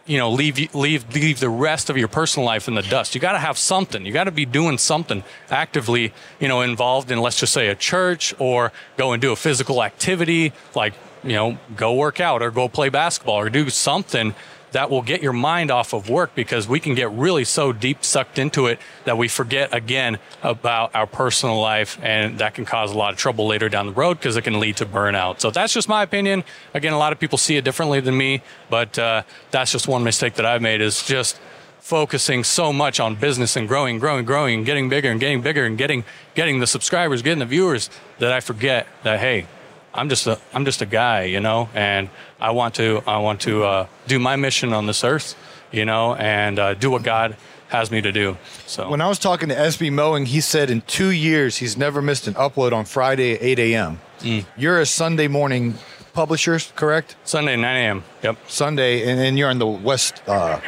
you 0.08 0.16
know, 0.16 0.30
leave 0.30 0.74
leave 0.74 1.14
leave 1.14 1.38
the 1.38 1.50
rest 1.50 1.90
of 1.90 1.96
your 1.96 2.08
personal 2.08 2.46
life 2.46 2.66
in 2.66 2.74
the 2.74 2.82
dust. 2.82 3.14
You 3.14 3.20
got 3.20 3.32
to 3.32 3.38
have 3.38 3.58
something. 3.58 4.06
You 4.06 4.12
got 4.12 4.24
to 4.24 4.30
be 4.30 4.46
doing 4.46 4.78
something 4.78 5.22
actively, 5.50 6.12
you 6.40 6.48
know, 6.48 6.62
involved 6.62 7.10
in 7.10 7.20
let's 7.20 7.38
just 7.38 7.52
say 7.52 7.68
a 7.68 7.74
church 7.74 8.34
or 8.38 8.72
go 8.96 9.12
and 9.12 9.20
do 9.20 9.32
a 9.32 9.36
physical 9.36 9.82
activity 9.82 10.52
like, 10.74 10.94
you 11.22 11.34
know, 11.34 11.58
go 11.76 11.92
work 11.94 12.20
out 12.20 12.42
or 12.42 12.50
go 12.50 12.68
play 12.68 12.88
basketball 12.88 13.38
or 13.38 13.50
do 13.50 13.68
something 13.68 14.34
that 14.72 14.90
will 14.90 15.02
get 15.02 15.22
your 15.22 15.32
mind 15.32 15.70
off 15.70 15.92
of 15.92 16.08
work 16.08 16.34
because 16.34 16.68
we 16.68 16.80
can 16.80 16.94
get 16.94 17.10
really 17.12 17.44
so 17.44 17.72
deep 17.72 18.04
sucked 18.04 18.38
into 18.38 18.66
it 18.66 18.78
that 19.04 19.16
we 19.16 19.28
forget 19.28 19.72
again 19.74 20.18
about 20.42 20.94
our 20.94 21.06
personal 21.06 21.60
life 21.60 21.98
and 22.02 22.38
that 22.38 22.54
can 22.54 22.64
cause 22.64 22.92
a 22.92 22.98
lot 22.98 23.12
of 23.12 23.18
trouble 23.18 23.46
later 23.46 23.68
down 23.68 23.86
the 23.86 23.92
road 23.92 24.18
because 24.18 24.36
it 24.36 24.42
can 24.42 24.60
lead 24.60 24.76
to 24.76 24.86
burnout. 24.86 25.40
So 25.40 25.50
that's 25.50 25.72
just 25.72 25.88
my 25.88 26.02
opinion. 26.02 26.44
Again, 26.74 26.92
a 26.92 26.98
lot 26.98 27.12
of 27.12 27.18
people 27.18 27.38
see 27.38 27.56
it 27.56 27.64
differently 27.64 28.00
than 28.00 28.16
me, 28.16 28.42
but 28.68 28.98
uh, 28.98 29.22
that's 29.50 29.72
just 29.72 29.88
one 29.88 30.04
mistake 30.04 30.34
that 30.34 30.46
I've 30.46 30.62
made 30.62 30.80
is 30.80 31.02
just 31.02 31.40
focusing 31.80 32.44
so 32.44 32.70
much 32.70 33.00
on 33.00 33.14
business 33.14 33.56
and 33.56 33.66
growing, 33.66 33.98
growing, 33.98 34.26
growing, 34.26 34.58
and 34.58 34.66
getting 34.66 34.90
bigger 34.90 35.10
and 35.10 35.18
getting 35.18 35.40
bigger 35.40 35.64
and 35.64 35.78
getting 35.78 36.04
getting 36.34 36.60
the 36.60 36.66
subscribers, 36.66 37.22
getting 37.22 37.38
the 37.38 37.46
viewers 37.46 37.88
that 38.18 38.30
I 38.30 38.40
forget 38.40 38.86
that 39.04 39.20
hey, 39.20 39.46
I'm 39.94 40.08
just 40.08 40.26
a 40.26 40.38
I'm 40.52 40.64
just 40.64 40.82
a 40.82 40.86
guy, 40.86 41.24
you 41.24 41.40
know, 41.40 41.68
and 41.74 42.08
I 42.40 42.50
want 42.50 42.74
to 42.76 43.02
I 43.06 43.18
want 43.18 43.40
to 43.42 43.64
uh, 43.64 43.86
do 44.06 44.18
my 44.18 44.36
mission 44.36 44.72
on 44.72 44.86
this 44.86 45.02
earth, 45.04 45.34
you 45.72 45.84
know, 45.84 46.14
and 46.14 46.58
uh, 46.58 46.74
do 46.74 46.90
what 46.90 47.02
God 47.02 47.36
has 47.68 47.90
me 47.90 48.00
to 48.00 48.12
do. 48.12 48.36
So 48.66 48.88
When 48.90 49.00
I 49.00 49.08
was 49.08 49.18
talking 49.18 49.48
to 49.50 49.54
SB 49.54 49.92
Mowing, 49.92 50.26
he 50.26 50.40
said 50.40 50.70
in 50.70 50.80
two 50.82 51.10
years 51.10 51.58
he's 51.58 51.76
never 51.76 52.00
missed 52.00 52.26
an 52.26 52.34
upload 52.34 52.72
on 52.72 52.84
Friday 52.86 53.34
at 53.34 53.42
8 53.42 53.58
a.m. 53.58 54.00
Mm. 54.20 54.46
You're 54.56 54.80
a 54.80 54.86
Sunday 54.86 55.28
morning 55.28 55.74
publisher, 56.14 56.58
correct? 56.76 57.16
Sunday 57.24 57.56
9 57.56 57.64
a.m. 57.76 58.04
Yep, 58.22 58.36
Sunday, 58.48 59.08
and, 59.10 59.20
and 59.20 59.38
you're 59.38 59.50
in 59.50 59.58
the 59.58 59.66
West 59.66 60.22
uh, 60.26 60.60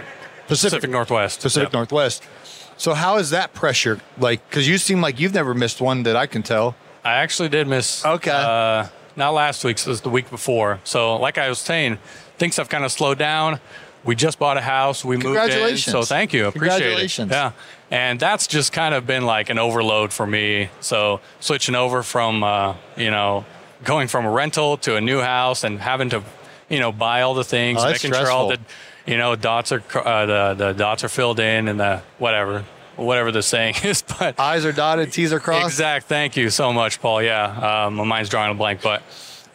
Pacific, 0.47 0.77
Pacific 0.79 0.91
Northwest. 0.91 1.41
Pacific 1.41 1.67
Yep. 1.69 1.73
Northwest. 1.73 2.23
So 2.77 2.93
how 2.95 3.17
is 3.17 3.31
that 3.31 3.53
pressure 3.55 4.01
like? 4.19 4.47
Because 4.49 4.69
you 4.69 4.77
seem 4.79 5.01
like 5.01 5.19
you've 5.21 5.35
never 5.35 5.55
missed 5.55 5.81
one 5.81 6.03
that 6.05 6.17
I 6.17 6.27
can 6.27 6.43
tell. 6.43 6.77
I 7.05 7.15
actually 7.15 7.49
did 7.49 7.67
miss. 7.67 8.05
Okay. 8.05 8.31
Uh, 8.31 8.87
not 9.17 9.31
last 9.35 9.65
week's, 9.65 9.87
it 9.87 9.91
was 9.91 10.01
the 10.01 10.11
week 10.11 10.31
before. 10.31 10.81
So, 10.85 11.17
like 11.17 11.39
I 11.39 11.49
was 11.49 11.59
saying, 11.59 11.99
things 12.39 12.57
have 12.57 12.69
kind 12.69 12.85
of 12.85 12.93
slowed 12.93 13.19
down. 13.19 13.61
We 14.05 14.15
just 14.15 14.39
bought 14.39 14.57
a 14.57 14.63
house. 14.63 15.05
We 15.05 15.17
moved 15.17 15.53
in. 15.53 15.77
So, 15.77 16.03
thank 16.03 16.33
you. 16.33 16.47
Appreciate 16.47 16.79
Congratulations. 16.79 17.31
it. 17.31 17.35
Yeah. 17.35 17.53
And 17.91 18.19
that's 18.19 18.47
just 18.47 18.73
kind 18.73 18.95
of 18.95 19.07
been 19.07 19.27
like 19.27 19.51
an 19.51 19.59
overload 19.59 20.13
for 20.13 20.27
me. 20.27 20.71
So, 20.81 21.21
switching 21.41 21.75
over 21.75 22.03
from, 22.03 22.43
uh, 22.43 22.77
you 22.97 23.11
know, 23.11 23.45
going 23.85 24.09
from 24.09 24.25
a 24.25 24.31
rental 24.31 24.77
to 24.79 24.97
a 24.97 25.01
new 25.01 25.21
house 25.21 25.65
and 25.65 25.79
having 25.81 26.11
to, 26.11 26.23
you 26.69 26.79
know, 26.81 26.93
buy 26.93 27.23
all 27.23 27.35
the 27.35 27.45
things, 27.45 27.83
Oh, 27.83 27.91
making 27.91 28.13
sure 28.13 28.31
all 28.31 28.49
the, 28.49 28.59
you 29.07 29.17
know, 29.19 29.37
dots 29.37 29.73
are 29.73 29.83
uh, 29.95 30.27
the 30.27 30.55
the 30.55 30.73
dots 30.73 31.05
are 31.05 31.09
filled 31.09 31.41
in 31.41 31.69
and 31.69 31.81
the 31.81 32.03
whatever 32.19 32.65
whatever 32.97 33.33
the 33.33 33.43
saying 33.43 33.75
is. 33.85 34.03
But 34.03 34.39
I's 34.39 34.65
are 34.65 34.73
dotted, 34.73 35.13
T's 35.13 35.33
are 35.33 35.41
crossed. 35.41 35.67
Exact. 35.67 36.07
Thank 36.07 36.37
you 36.37 36.51
so 36.51 36.73
much, 36.73 37.01
Paul. 37.01 37.23
Yeah, 37.23 37.87
um, 37.87 37.95
my 37.95 38.05
mind's 38.05 38.29
drawing 38.29 38.51
a 38.53 38.55
blank, 38.55 38.83
but 38.83 39.03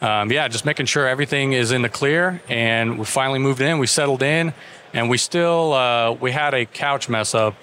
um, 0.00 0.30
yeah, 0.30 0.48
just 0.48 0.64
making 0.64 0.86
sure 0.86 1.06
everything 1.06 1.52
is 1.52 1.72
in 1.72 1.82
the 1.82 1.88
clear. 1.88 2.42
And 2.48 2.98
we 2.98 3.04
finally 3.04 3.38
moved 3.38 3.60
in. 3.60 3.78
We 3.78 3.86
settled 3.86 4.22
in, 4.22 4.52
and 4.92 5.08
we 5.08 5.18
still 5.18 5.72
uh, 5.72 6.12
we 6.12 6.32
had 6.32 6.54
a 6.54 6.66
couch 6.66 7.08
mess 7.08 7.34
up. 7.34 7.54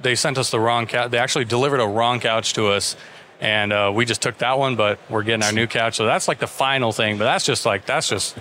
They 0.00 0.14
sent 0.14 0.38
us 0.38 0.50
the 0.50 0.58
wrong 0.60 0.86
couch. 0.86 1.10
They 1.10 1.18
actually 1.18 1.44
delivered 1.44 1.80
a 1.80 1.86
wrong 1.86 2.18
couch 2.20 2.54
to 2.54 2.68
us. 2.68 2.96
And 3.40 3.72
uh, 3.72 3.90
we 3.92 4.04
just 4.04 4.22
took 4.22 4.38
that 4.38 4.56
one, 4.56 4.76
but 4.76 5.00
we're 5.10 5.24
getting 5.24 5.42
our 5.42 5.50
new 5.52 5.66
couch. 5.66 5.96
So 5.96 6.06
that's 6.06 6.28
like 6.28 6.38
the 6.38 6.46
final 6.46 6.92
thing. 6.92 7.18
But 7.18 7.24
that's 7.24 7.44
just 7.44 7.66
like 7.66 7.86
that's 7.86 8.08
just 8.08 8.36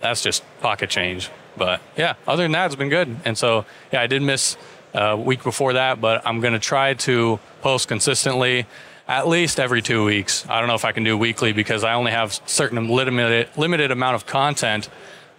that's 0.00 0.22
just 0.22 0.44
pocket 0.60 0.88
change. 0.88 1.30
But 1.56 1.80
yeah, 1.96 2.14
other 2.28 2.44
than 2.44 2.52
that, 2.52 2.66
it's 2.66 2.76
been 2.76 2.88
good. 2.88 3.16
And 3.24 3.36
so 3.36 3.64
yeah, 3.92 4.00
I 4.00 4.06
did 4.06 4.22
miss 4.22 4.56
a 4.94 5.16
week 5.16 5.42
before 5.42 5.74
that, 5.74 6.00
but 6.00 6.26
I'm 6.26 6.40
going 6.40 6.52
to 6.52 6.58
try 6.58 6.94
to 6.94 7.38
post 7.62 7.88
consistently 7.88 8.66
at 9.06 9.26
least 9.26 9.58
every 9.58 9.82
two 9.82 10.04
weeks. 10.04 10.46
I 10.48 10.60
don't 10.60 10.68
know 10.68 10.74
if 10.74 10.84
I 10.84 10.92
can 10.92 11.04
do 11.04 11.18
weekly 11.18 11.52
because 11.52 11.82
I 11.82 11.94
only 11.94 12.12
have 12.12 12.40
certain 12.46 12.88
limited 12.88 13.48
limited 13.56 13.90
amount 13.90 14.14
of 14.14 14.26
content 14.26 14.88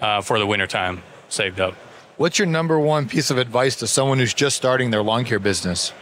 uh, 0.01 0.21
for 0.21 0.39
the 0.39 0.45
wintertime 0.45 1.03
saved 1.29 1.59
up. 1.59 1.73
What's 2.17 2.37
your 2.37 2.45
number 2.45 2.79
one 2.79 3.07
piece 3.07 3.31
of 3.31 3.37
advice 3.37 3.77
to 3.77 3.87
someone 3.87 4.19
who's 4.19 4.33
just 4.33 4.57
starting 4.57 4.91
their 4.91 5.01
lawn 5.01 5.23
care 5.25 5.39
business? 5.39 5.93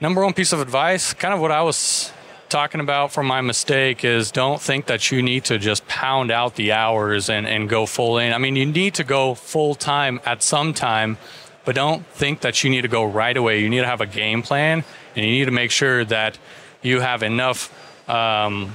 Number 0.00 0.24
one 0.24 0.34
piece 0.34 0.52
of 0.52 0.60
advice, 0.60 1.14
kind 1.14 1.32
of 1.32 1.40
what 1.40 1.52
I 1.52 1.62
was 1.62 2.12
talking 2.48 2.80
about 2.80 3.12
from 3.12 3.26
my 3.26 3.40
mistake 3.40 4.04
is 4.04 4.30
don't 4.30 4.60
think 4.60 4.84
that 4.86 5.10
you 5.10 5.22
need 5.22 5.44
to 5.44 5.58
just 5.58 5.86
pound 5.88 6.30
out 6.30 6.56
the 6.56 6.72
hours 6.72 7.30
and, 7.30 7.46
and 7.46 7.66
go 7.66 7.86
full 7.86 8.18
in. 8.18 8.34
I 8.34 8.38
mean, 8.38 8.56
you 8.56 8.66
need 8.66 8.94
to 8.94 9.04
go 9.04 9.34
full 9.34 9.74
time 9.74 10.20
at 10.26 10.42
some 10.42 10.74
time, 10.74 11.16
but 11.64 11.74
don't 11.74 12.04
think 12.06 12.40
that 12.40 12.62
you 12.64 12.70
need 12.70 12.82
to 12.82 12.88
go 12.88 13.04
right 13.04 13.36
away. 13.36 13.60
You 13.60 13.68
need 13.68 13.80
to 13.80 13.86
have 13.86 14.00
a 14.00 14.06
game 14.06 14.42
plan 14.42 14.84
and 15.14 15.24
you 15.24 15.32
need 15.32 15.44
to 15.46 15.50
make 15.50 15.70
sure 15.70 16.04
that 16.04 16.38
you 16.82 17.00
have 17.00 17.22
enough 17.22 17.70
um, 18.08 18.74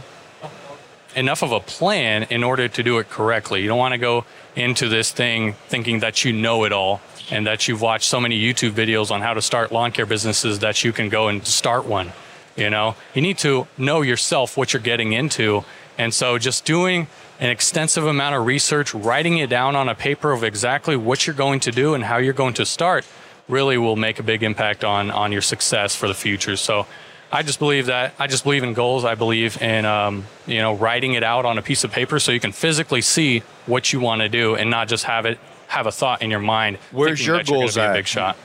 enough 1.16 1.42
of 1.42 1.52
a 1.52 1.60
plan 1.60 2.24
in 2.30 2.44
order 2.44 2.68
to 2.68 2.84
do 2.84 3.00
it 3.00 3.10
correctly. 3.10 3.62
You 3.62 3.68
don't 3.68 3.78
want 3.78 3.94
to 3.94 3.98
go 3.98 4.26
into 4.56 4.88
this 4.88 5.12
thing 5.12 5.54
thinking 5.68 6.00
that 6.00 6.24
you 6.24 6.32
know 6.32 6.64
it 6.64 6.72
all 6.72 7.02
and 7.32 7.48
that 7.48 7.68
you've 7.68 7.82
watched 7.82 8.06
so 8.06 8.22
many 8.22 8.40
YouTube 8.40 8.72
videos 8.72 9.12
on 9.12 9.22
how 9.22 9.34
to 9.34 9.42
start 9.42 9.72
lawn 9.72 9.92
care 9.92 10.06
businesses 10.06 10.60
that 10.60 10.84
you 10.84 10.94
can 10.94 11.10
go 11.10 11.28
and 11.28 11.46
start 11.46 11.86
one. 11.86 12.14
You 12.56 12.70
know, 12.70 12.96
you 13.14 13.22
need 13.22 13.38
to 13.40 13.68
know 13.78 14.02
yourself 14.02 14.58
what 14.58 14.74
you're 14.74 14.82
getting 14.82 15.14
into. 15.14 15.64
And 15.98 16.14
so 16.14 16.38
just 16.38 16.66
doing 16.66 17.08
an 17.40 17.50
extensive 17.50 18.06
amount 18.06 18.36
of 18.36 18.46
research, 18.46 18.94
writing 18.94 19.38
it 19.38 19.50
down 19.50 19.76
on 19.76 19.90
a 19.90 19.96
paper 19.96 20.32
of 20.32 20.44
exactly 20.44 20.96
what 20.96 21.28
you're 21.28 21.36
going 21.36 21.60
to 21.62 21.72
do 21.72 21.94
and 21.94 22.04
how 22.04 22.18
you're 22.18 22.34
going 22.34 22.56
to 22.56 22.66
start 22.66 23.06
really 23.48 23.78
will 23.78 23.96
make 23.96 24.20
a 24.20 24.24
big 24.24 24.44
impact 24.44 24.84
on 24.84 25.10
on 25.12 25.32
your 25.32 25.42
success 25.42 25.96
for 25.96 26.08
the 26.08 26.14
future. 26.14 26.56
So 26.58 26.86
I 27.32 27.44
just 27.44 27.60
believe 27.60 27.88
that 27.88 28.14
I 28.20 28.28
just 28.28 28.44
believe 28.44 28.64
in 28.64 28.74
goals. 28.74 29.06
I 29.06 29.16
believe 29.16 29.62
in 29.62 29.86
um, 29.86 30.26
you 30.46 30.60
know 30.60 30.76
writing 30.76 31.14
it 31.14 31.24
out 31.24 31.46
on 31.46 31.58
a 31.58 31.62
piece 31.62 31.84
of 31.84 31.92
paper 31.92 32.20
so 32.20 32.32
you 32.32 32.40
can 32.40 32.52
physically 32.52 33.02
see 33.02 33.44
what 33.66 33.94
you 33.94 34.00
want 34.00 34.22
to 34.22 34.30
do 34.30 34.56
and 34.56 34.70
not 34.70 34.88
just 34.88 35.06
have 35.06 35.26
it 35.26 35.40
have 35.68 35.88
a 35.88 35.92
thought 35.92 36.22
in 36.22 36.30
your 36.30 36.40
mind. 36.40 36.78
Where's 36.92 37.26
your 37.26 37.38
that 37.38 37.48
you're 37.48 37.58
gonna 37.58 37.66
goals 37.66 37.78
at? 37.78 37.94
Big 37.94 38.08
shot. 38.08 38.38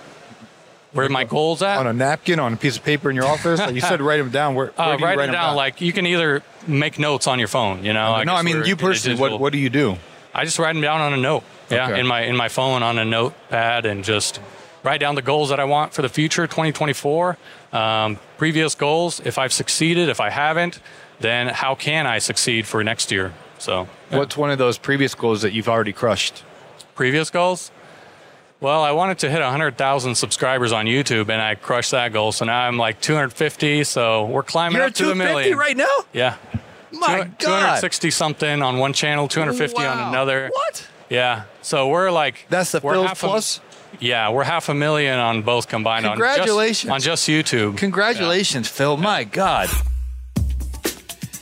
Where 0.93 1.07
are 1.07 1.09
my 1.09 1.25
goals 1.25 1.63
at? 1.63 1.79
On 1.79 1.87
a 1.87 1.93
napkin, 1.93 2.39
on 2.39 2.53
a 2.53 2.57
piece 2.57 2.77
of 2.77 2.85
paper 2.85 3.09
in 3.09 3.17
your 3.17 3.27
office? 3.27 3.59
Like 3.59 3.75
you 3.75 3.81
said, 3.81 4.01
write 4.03 4.19
them 4.19 4.31
down. 4.31 4.55
Where, 4.55 4.67
where 4.67 4.87
uh, 4.87 4.97
do 4.97 5.01
you 5.01 5.07
write, 5.07 5.19
write 5.19 5.27
them 5.27 5.35
down. 5.35 5.57
Like 5.57 5.81
you 5.81 5.93
can 5.93 6.07
either 6.07 6.43
make 6.67 6.99
notes 6.99 7.27
on 7.27 7.39
your 7.39 7.49
phone. 7.49 7.85
You 7.85 7.93
know. 7.93 8.23
no, 8.23 8.35
I 8.35 8.43
mean 8.43 8.65
you 8.65 8.77
personally. 8.77 9.19
What 9.19 9.41
what 9.41 9.53
do 9.53 9.59
you 9.59 9.71
do? 9.71 9.97
I 10.35 10.45
just 10.45 10.59
write 10.59 10.73
them 10.75 10.83
down 10.83 11.01
on 11.01 11.13
a 11.13 11.17
note. 11.17 11.45
Yeah, 11.71 11.89
Okay. 11.89 12.01
in 12.01 12.07
my 12.07 12.23
in 12.23 12.37
my 12.37 12.49
phone 12.49 12.83
on 12.83 12.99
a 12.99 13.05
notepad 13.05 13.87
and 13.87 14.05
just 14.05 14.41
write 14.83 15.01
down 15.01 15.15
the 15.15 15.23
goals 15.23 15.49
that 15.51 15.61
I 15.61 15.65
want 15.65 15.95
for 15.95 16.03
the 16.03 16.09
future, 16.09 16.47
2024. 16.47 17.39
Um, 17.73 18.19
previous 18.37 18.75
goals. 18.75 19.21
If 19.25 19.39
I've 19.39 19.53
succeeded, 19.53 20.09
if 20.09 20.21
I 20.21 20.31
haven't, 20.31 20.81
then 21.21 21.49
how 21.49 21.75
can 21.75 22.07
I 22.07 22.19
succeed 22.19 22.67
for 22.67 22.83
next 22.85 23.11
year? 23.11 23.33
So, 23.59 23.89
yeah. 24.11 24.19
What's 24.19 24.37
one 24.37 24.51
of 24.51 24.59
those 24.59 24.77
previous 24.77 25.15
goals 25.15 25.43
that 25.43 25.53
you've 25.53 25.69
already 25.69 25.93
crushed? 25.93 26.43
previous 26.95 27.31
goals? 27.31 27.71
Well, 28.63 28.83
I 28.85 28.93
wanted 28.93 29.19
to 29.19 29.29
hit 29.31 29.41
100,000 29.41 30.15
subscribers 30.15 30.71
on 30.71 30.87
YouTube, 30.87 31.29
and 31.31 31.43
I 31.43 31.57
crushed 31.57 31.91
that 31.91 32.13
goal. 32.13 32.31
So 32.31 32.45
now 32.45 32.61
I'm 32.69 32.79
like 32.79 33.01
250. 33.01 33.83
So 33.83 34.27
we're 34.27 34.45
climbing 34.45 34.77
You're 34.77 34.85
up 34.85 34.91
at 34.91 34.95
to 34.97 35.07
the 35.07 35.15
250 35.15 35.35
million. 35.51 35.59
right 35.59 35.77
now. 35.77 36.05
Yeah. 36.13 36.37
My 36.93 37.25
Two- 37.25 37.25
God. 37.25 37.39
260 37.41 38.11
something 38.13 38.63
on 38.63 38.79
one 38.79 38.93
channel, 38.93 39.27
250 39.27 39.83
Wow. 39.83 39.93
on 40.05 40.09
another. 40.11 40.49
What? 40.53 40.87
Yeah. 41.11 41.43
So 41.61 41.89
we're 41.89 42.13
like 42.13 42.47
That's 42.51 42.71
the 42.71 42.79
we're 42.81 42.93
Fill's 42.95 43.07
half 43.09 43.23
a- 43.25 43.27
Plus. 43.27 43.61
yeah, 43.99 44.29
we're 44.31 44.45
half 44.45 44.69
a 44.69 44.75
million 44.75 45.19
on 45.19 45.43
both 45.43 45.67
combined. 45.69 46.05
Congratulations. 46.07 46.89
On 46.93 47.01
just, 47.01 47.29
on 47.29 47.37
just 47.37 47.53
YouTube. 47.53 47.77
Congratulations, 47.79 48.69
Fill. 48.69 48.97
My 48.97 49.25
God. 49.25 49.69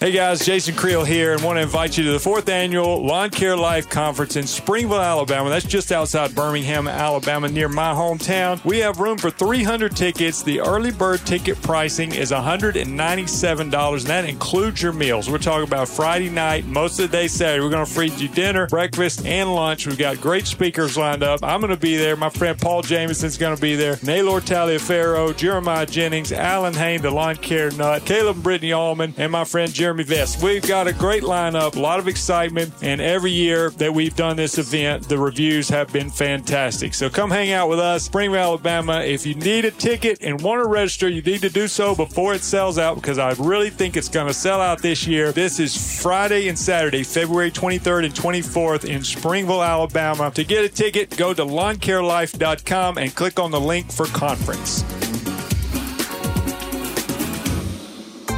Hey 0.01 0.13
guys, 0.13 0.47
Jason 0.47 0.75
Creel 0.77 1.05
here, 1.05 1.35
and 1.35 1.43
want 1.43 1.59
to 1.59 1.61
invite 1.61 1.99
you 1.99 2.05
to 2.05 2.13
the 2.13 2.19
fourth 2.19 2.49
annual 2.49 3.05
Lawn 3.05 3.29
Care 3.29 3.55
Life 3.55 3.91
Conference 3.91 4.35
in 4.37 4.47
Springville, 4.47 4.99
Alabama. 4.99 5.51
That's 5.51 5.67
just 5.67 5.93
outside 5.93 6.35
Birmingham, 6.35 6.89
Alabama, 6.89 7.51
near 7.51 7.69
my 7.69 7.93
hometown. 7.93 8.65
We 8.65 8.79
have 8.79 8.99
room 8.99 9.19
for 9.19 9.29
300 9.29 9.95
tickets. 9.95 10.43
The 10.43 10.61
early 10.61 10.91
bird 10.91 11.21
ticket 11.27 11.61
pricing 11.61 12.15
is 12.15 12.31
$197, 12.31 13.61
and 13.61 13.73
that 14.07 14.25
includes 14.25 14.81
your 14.81 14.95
meals. 14.95 15.29
We're 15.29 15.37
talking 15.37 15.69
about 15.69 15.87
Friday 15.87 16.31
night, 16.31 16.65
most 16.65 16.99
of 16.99 17.11
the 17.11 17.15
day 17.19 17.29
Saturday. 17.29 17.63
We're 17.63 17.69
going 17.69 17.85
to 17.85 17.93
feed 17.93 18.19
you 18.19 18.29
dinner, 18.29 18.69
breakfast, 18.69 19.27
and 19.27 19.55
lunch. 19.55 19.87
We've 19.87 19.99
got 19.99 20.19
great 20.19 20.47
speakers 20.47 20.97
lined 20.97 21.23
up. 21.23 21.41
I'm 21.43 21.61
going 21.61 21.75
to 21.75 21.77
be 21.77 21.99
there. 21.99 22.17
My 22.17 22.31
friend 22.31 22.59
Paul 22.59 22.83
Jamison's 22.83 23.37
going 23.37 23.55
to 23.55 23.61
be 23.61 23.77
there. 23.77 23.99
Naylor 24.03 24.41
Taliaferro, 24.41 25.37
Jeremiah 25.37 25.85
Jennings, 25.85 26.33
Allyn 26.33 26.73
Hane, 26.73 27.03
the 27.03 27.11
lawn 27.11 27.37
care 27.37 27.71
nut, 27.73 28.07
Caleb 28.07 28.43
Brittany 28.43 28.73
Allman, 28.73 29.13
and 29.19 29.31
my 29.31 29.45
friend 29.45 29.71
Jeremy 29.71 29.90
Vest. 29.99 30.43
We've 30.43 30.67
got 30.67 30.87
a 30.87 30.93
great 30.93 31.23
lineup, 31.23 31.77
a 31.77 31.81
lot 31.81 31.99
of 31.99 32.09
excitement, 32.09 32.73
and 32.83 33.01
every 33.01 33.31
year 33.31 33.71
that 33.71 33.93
we've 33.93 34.15
done 34.15 34.37
this 34.37 34.59
event, 34.59 35.09
the 35.09 35.19
reviews 35.19 35.69
have 35.69 35.93
been 35.93 36.11
fantastic. 36.11 36.95
So 36.95 37.11
come 37.11 37.31
hang 37.31 37.53
out 37.53 37.69
with 37.69 37.79
us, 37.79 38.05
Springville, 38.05 38.41
Alabama. 38.41 39.01
If 39.01 39.27
you 39.27 39.35
need 39.35 39.65
a 39.65 39.71
ticket 39.71 40.23
and 40.23 40.41
want 40.41 40.63
to 40.63 40.69
register, 40.69 41.09
you 41.09 41.23
need 41.23 41.41
to 41.43 41.51
do 41.51 41.69
so 41.69 41.95
before 41.95 42.35
it 42.35 42.43
sells 42.43 42.79
out 42.79 42.95
because 42.95 43.19
I 43.19 43.33
really 43.33 43.71
think 43.71 43.97
it's 43.97 44.09
going 44.09 44.29
to 44.29 44.35
sell 44.35 44.61
out 44.61 44.81
this 44.81 45.07
year. 45.07 45.33
This 45.33 45.59
is 45.59 46.01
Friday 46.01 46.49
and 46.49 46.59
Saturday, 46.59 47.03
February 47.03 47.51
23rd 47.51 48.05
and 48.07 48.15
24th 48.15 48.85
in 48.85 49.03
Springville, 49.03 49.63
Alabama. 49.63 50.31
To 50.31 50.45
get 50.45 50.65
a 50.65 50.69
ticket, 50.69 51.17
go 51.17 51.35
to 51.35 51.45
lawncarelife.com 51.45 52.99
and 52.99 53.15
click 53.15 53.39
on 53.39 53.51
the 53.51 53.61
link 53.61 53.91
for 53.91 54.07
conference. 54.07 54.85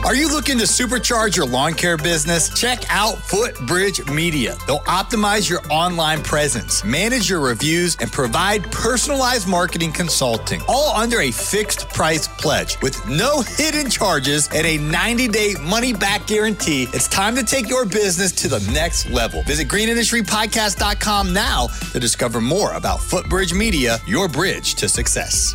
Are 0.04 0.16
you 0.16 0.28
looking 0.28 0.58
to 0.58 0.64
supercharge 0.64 1.36
your 1.36 1.46
lawn 1.46 1.74
care 1.74 1.96
business? 1.96 2.48
Check 2.58 2.82
out 2.88 3.18
Footbridge 3.18 4.04
Media. 4.10 4.56
They'll 4.66 4.80
optimize 4.80 5.48
your 5.48 5.60
online 5.70 6.24
presence, 6.24 6.82
manage 6.82 7.30
your 7.30 7.38
reviews, 7.38 7.96
and 8.00 8.10
provide 8.10 8.64
personalized 8.72 9.46
marketing 9.46 9.92
consulting, 9.92 10.60
all 10.66 10.96
under 10.96 11.20
a 11.20 11.30
fixed 11.30 11.88
price 11.90 12.26
pledge 12.26 12.80
with 12.82 13.08
no 13.08 13.42
hidden 13.42 13.88
charges 13.88 14.48
and 14.52 14.66
a 14.66 14.76
90 14.76 15.28
day 15.28 15.54
money 15.60 15.92
back 15.92 16.26
guarantee. 16.26 16.88
It's 16.92 17.06
time 17.06 17.36
to 17.36 17.44
take 17.44 17.68
your 17.68 17.86
business 17.86 18.32
to 18.32 18.48
the 18.48 18.58
next 18.72 19.08
level. 19.08 19.44
Visit 19.44 19.68
greenindustrypodcast.com 19.68 21.32
now 21.32 21.68
to 21.92 22.00
discover 22.00 22.40
more 22.40 22.72
about 22.72 23.00
Footbridge 23.00 23.54
Media, 23.54 23.98
your 24.06 24.28
bridge 24.28 24.74
to 24.74 24.88
success. 24.88 25.54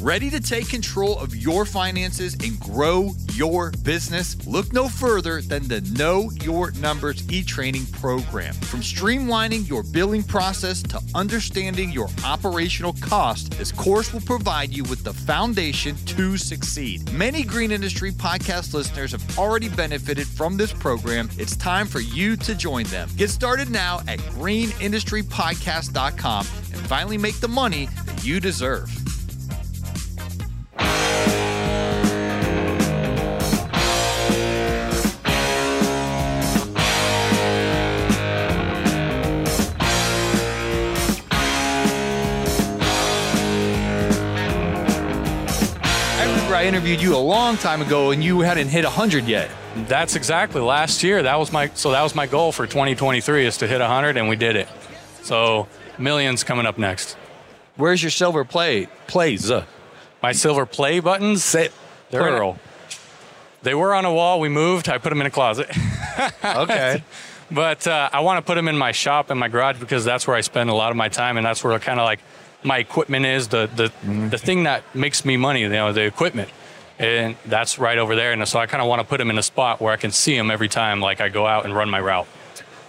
Ready 0.00 0.30
to 0.30 0.40
take 0.40 0.68
control 0.68 1.18
of 1.18 1.34
your 1.34 1.64
finances 1.64 2.34
and 2.34 2.60
grow 2.60 3.10
your 3.32 3.72
business? 3.82 4.36
Look 4.46 4.72
no 4.72 4.88
further 4.88 5.42
than 5.42 5.66
the 5.66 5.80
Know 5.80 6.30
Your 6.40 6.70
Numbers 6.72 7.28
e 7.28 7.42
training 7.42 7.84
program. 7.86 8.54
From 8.54 8.78
streamlining 8.78 9.68
your 9.68 9.82
billing 9.82 10.22
process 10.22 10.84
to 10.84 11.00
understanding 11.16 11.90
your 11.90 12.06
operational 12.24 12.92
cost, 13.00 13.50
this 13.58 13.72
course 13.72 14.12
will 14.12 14.20
provide 14.20 14.70
you 14.70 14.84
with 14.84 15.02
the 15.02 15.12
foundation 15.12 15.96
to 16.06 16.36
succeed. 16.36 17.12
Many 17.12 17.42
Green 17.42 17.72
Industry 17.72 18.12
podcast 18.12 18.74
listeners 18.74 19.10
have 19.10 19.36
already 19.36 19.68
benefited 19.68 20.28
from 20.28 20.56
this 20.56 20.72
program. 20.72 21.28
It's 21.38 21.56
time 21.56 21.88
for 21.88 21.98
you 21.98 22.36
to 22.36 22.54
join 22.54 22.84
them. 22.84 23.08
Get 23.16 23.30
started 23.30 23.68
now 23.68 24.02
at 24.06 24.20
greenindustrypodcast.com 24.20 26.46
and 26.72 26.80
finally 26.86 27.18
make 27.18 27.40
the 27.40 27.48
money 27.48 27.88
that 28.06 28.24
you 28.24 28.38
deserve. 28.38 28.88
I 46.58 46.64
interviewed 46.64 47.00
you 47.00 47.14
a 47.14 47.18
long 47.18 47.56
time 47.56 47.82
ago 47.82 48.10
and 48.10 48.22
you 48.22 48.40
hadn't 48.40 48.66
hit 48.66 48.82
100 48.82 49.28
yet. 49.28 49.48
That's 49.86 50.16
exactly 50.16 50.60
last 50.60 51.04
year. 51.04 51.22
That 51.22 51.38
was 51.38 51.52
my 51.52 51.68
so 51.74 51.92
that 51.92 52.02
was 52.02 52.16
my 52.16 52.26
goal 52.26 52.50
for 52.50 52.66
2023 52.66 53.46
is 53.46 53.58
to 53.58 53.68
hit 53.68 53.80
100, 53.80 54.16
and 54.16 54.28
we 54.28 54.34
did 54.34 54.56
it. 54.56 54.66
So 55.22 55.68
millions 55.98 56.42
coming 56.42 56.66
up 56.66 56.76
next. 56.76 57.16
Where's 57.76 58.02
your 58.02 58.10
silver 58.10 58.44
play 58.44 58.88
Plays. 59.06 59.52
Uh, 59.52 59.66
My 60.20 60.32
silver 60.32 60.66
play 60.66 60.98
buttons. 60.98 61.44
say 61.44 61.68
They're 62.10 62.22
plural. 62.22 62.58
They 63.62 63.76
were 63.76 63.94
on 63.94 64.04
a 64.04 64.12
wall. 64.12 64.40
We 64.40 64.48
moved. 64.48 64.88
I 64.88 64.98
put 64.98 65.10
them 65.10 65.20
in 65.20 65.28
a 65.28 65.30
closet. 65.30 65.70
Okay. 66.44 67.04
But 67.52 67.86
uh, 67.86 68.10
I 68.12 68.18
want 68.20 68.38
to 68.38 68.42
put 68.42 68.56
them 68.56 68.66
in 68.66 68.76
my 68.76 68.90
shop 68.90 69.30
in 69.30 69.38
my 69.38 69.46
garage 69.46 69.78
because 69.78 70.04
that's 70.04 70.26
where 70.26 70.34
I 70.34 70.40
spend 70.40 70.70
a 70.70 70.74
lot 70.74 70.90
of 70.90 70.96
my 70.96 71.08
time, 71.08 71.36
and 71.36 71.46
that's 71.46 71.62
where 71.62 71.72
I 71.72 71.78
kind 71.78 72.00
of 72.00 72.04
like 72.04 72.18
my 72.62 72.78
equipment 72.78 73.26
is 73.26 73.48
the 73.48 73.68
the 73.74 73.84
Mm-hmm. 73.88 74.28
the 74.30 74.38
thing 74.38 74.64
that 74.64 74.82
makes 74.94 75.24
me 75.24 75.36
money. 75.36 75.60
You 75.60 75.68
know, 75.68 75.92
the 75.92 76.02
equipment, 76.04 76.50
and 76.98 77.36
that's 77.46 77.78
right 77.78 77.98
over 77.98 78.14
there. 78.16 78.32
And 78.32 78.46
so 78.48 78.58
I 78.58 78.66
kind 78.66 78.82
of 78.82 78.88
want 78.88 79.00
to 79.00 79.06
put 79.06 79.18
them 79.18 79.30
in 79.30 79.38
a 79.38 79.42
spot 79.42 79.80
where 79.80 79.92
I 79.92 79.96
can 79.96 80.10
see 80.10 80.36
them 80.36 80.50
every 80.50 80.68
time, 80.68 81.00
like 81.00 81.20
I 81.20 81.28
go 81.28 81.46
out 81.46 81.64
and 81.64 81.74
run 81.74 81.88
my 81.90 82.00
route. 82.00 82.26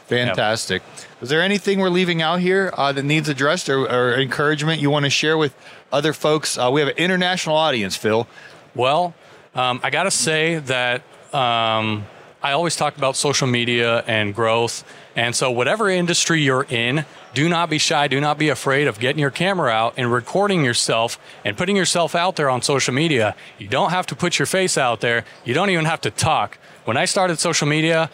Fantastic. 0.07 0.81
Is 1.21 1.29
there 1.29 1.41
anything 1.41 1.79
we're 1.79 1.89
leaving 1.89 2.21
out 2.21 2.39
here 2.39 2.73
uh, 2.75 2.91
that 2.91 3.03
needs 3.03 3.29
addressed 3.29 3.69
or, 3.69 3.81
or 3.88 4.15
encouragement 4.19 4.81
you 4.81 4.89
want 4.89 5.05
to 5.05 5.09
share 5.11 5.38
with 5.38 5.53
other 5.91 6.13
folks? 6.13 6.57
Uh, 6.57 6.69
we 6.73 6.81
have 6.81 6.89
an 6.89 6.97
international 6.97 7.55
audience, 7.55 7.95
Fill. 7.95 8.27
Well, 8.73 9.13
um, 9.53 9.79
I 9.83 9.91
got 9.91 10.03
to 10.03 10.11
say 10.11 10.57
that 10.59 11.03
um, 11.31 12.05
I 12.41 12.53
always 12.53 12.75
talk 12.75 12.98
about 12.98 13.15
social 13.17 13.48
media 13.48 14.03
and 14.08 14.34
growth. 14.34 14.84
And 15.15 15.36
so, 15.36 15.51
whatever 15.51 15.89
industry 15.89 16.41
you're 16.41 16.65
in, 16.69 17.05
do 17.34 17.50
not 17.50 17.69
be 17.69 17.77
shy. 17.77 18.08
Do 18.08 18.22
not 18.22 18.38
be 18.38 18.50
afraid 18.50 18.88
of 18.88 19.00
getting 19.00 19.19
your 19.19 19.31
camera 19.31 19.72
out 19.72 19.96
and 19.98 20.12
recording 20.12 20.63
yourself 20.63 21.19
and 21.43 21.58
putting 21.58 21.75
yourself 21.75 22.15
out 22.15 22.38
there 22.38 22.50
on 22.50 22.62
social 22.62 22.93
media. 22.93 23.36
You 23.58 23.67
don't 23.67 23.89
have 23.89 24.05
to 24.08 24.15
put 24.15 24.39
your 24.39 24.46
face 24.46 24.77
out 24.77 25.01
there, 25.01 25.25
you 25.43 25.53
don't 25.53 25.69
even 25.69 25.86
have 25.86 26.01
to 26.01 26.12
talk. 26.12 26.58
When 26.86 26.96
I 26.96 27.05
started 27.05 27.39
social 27.39 27.67
media, 27.67 28.10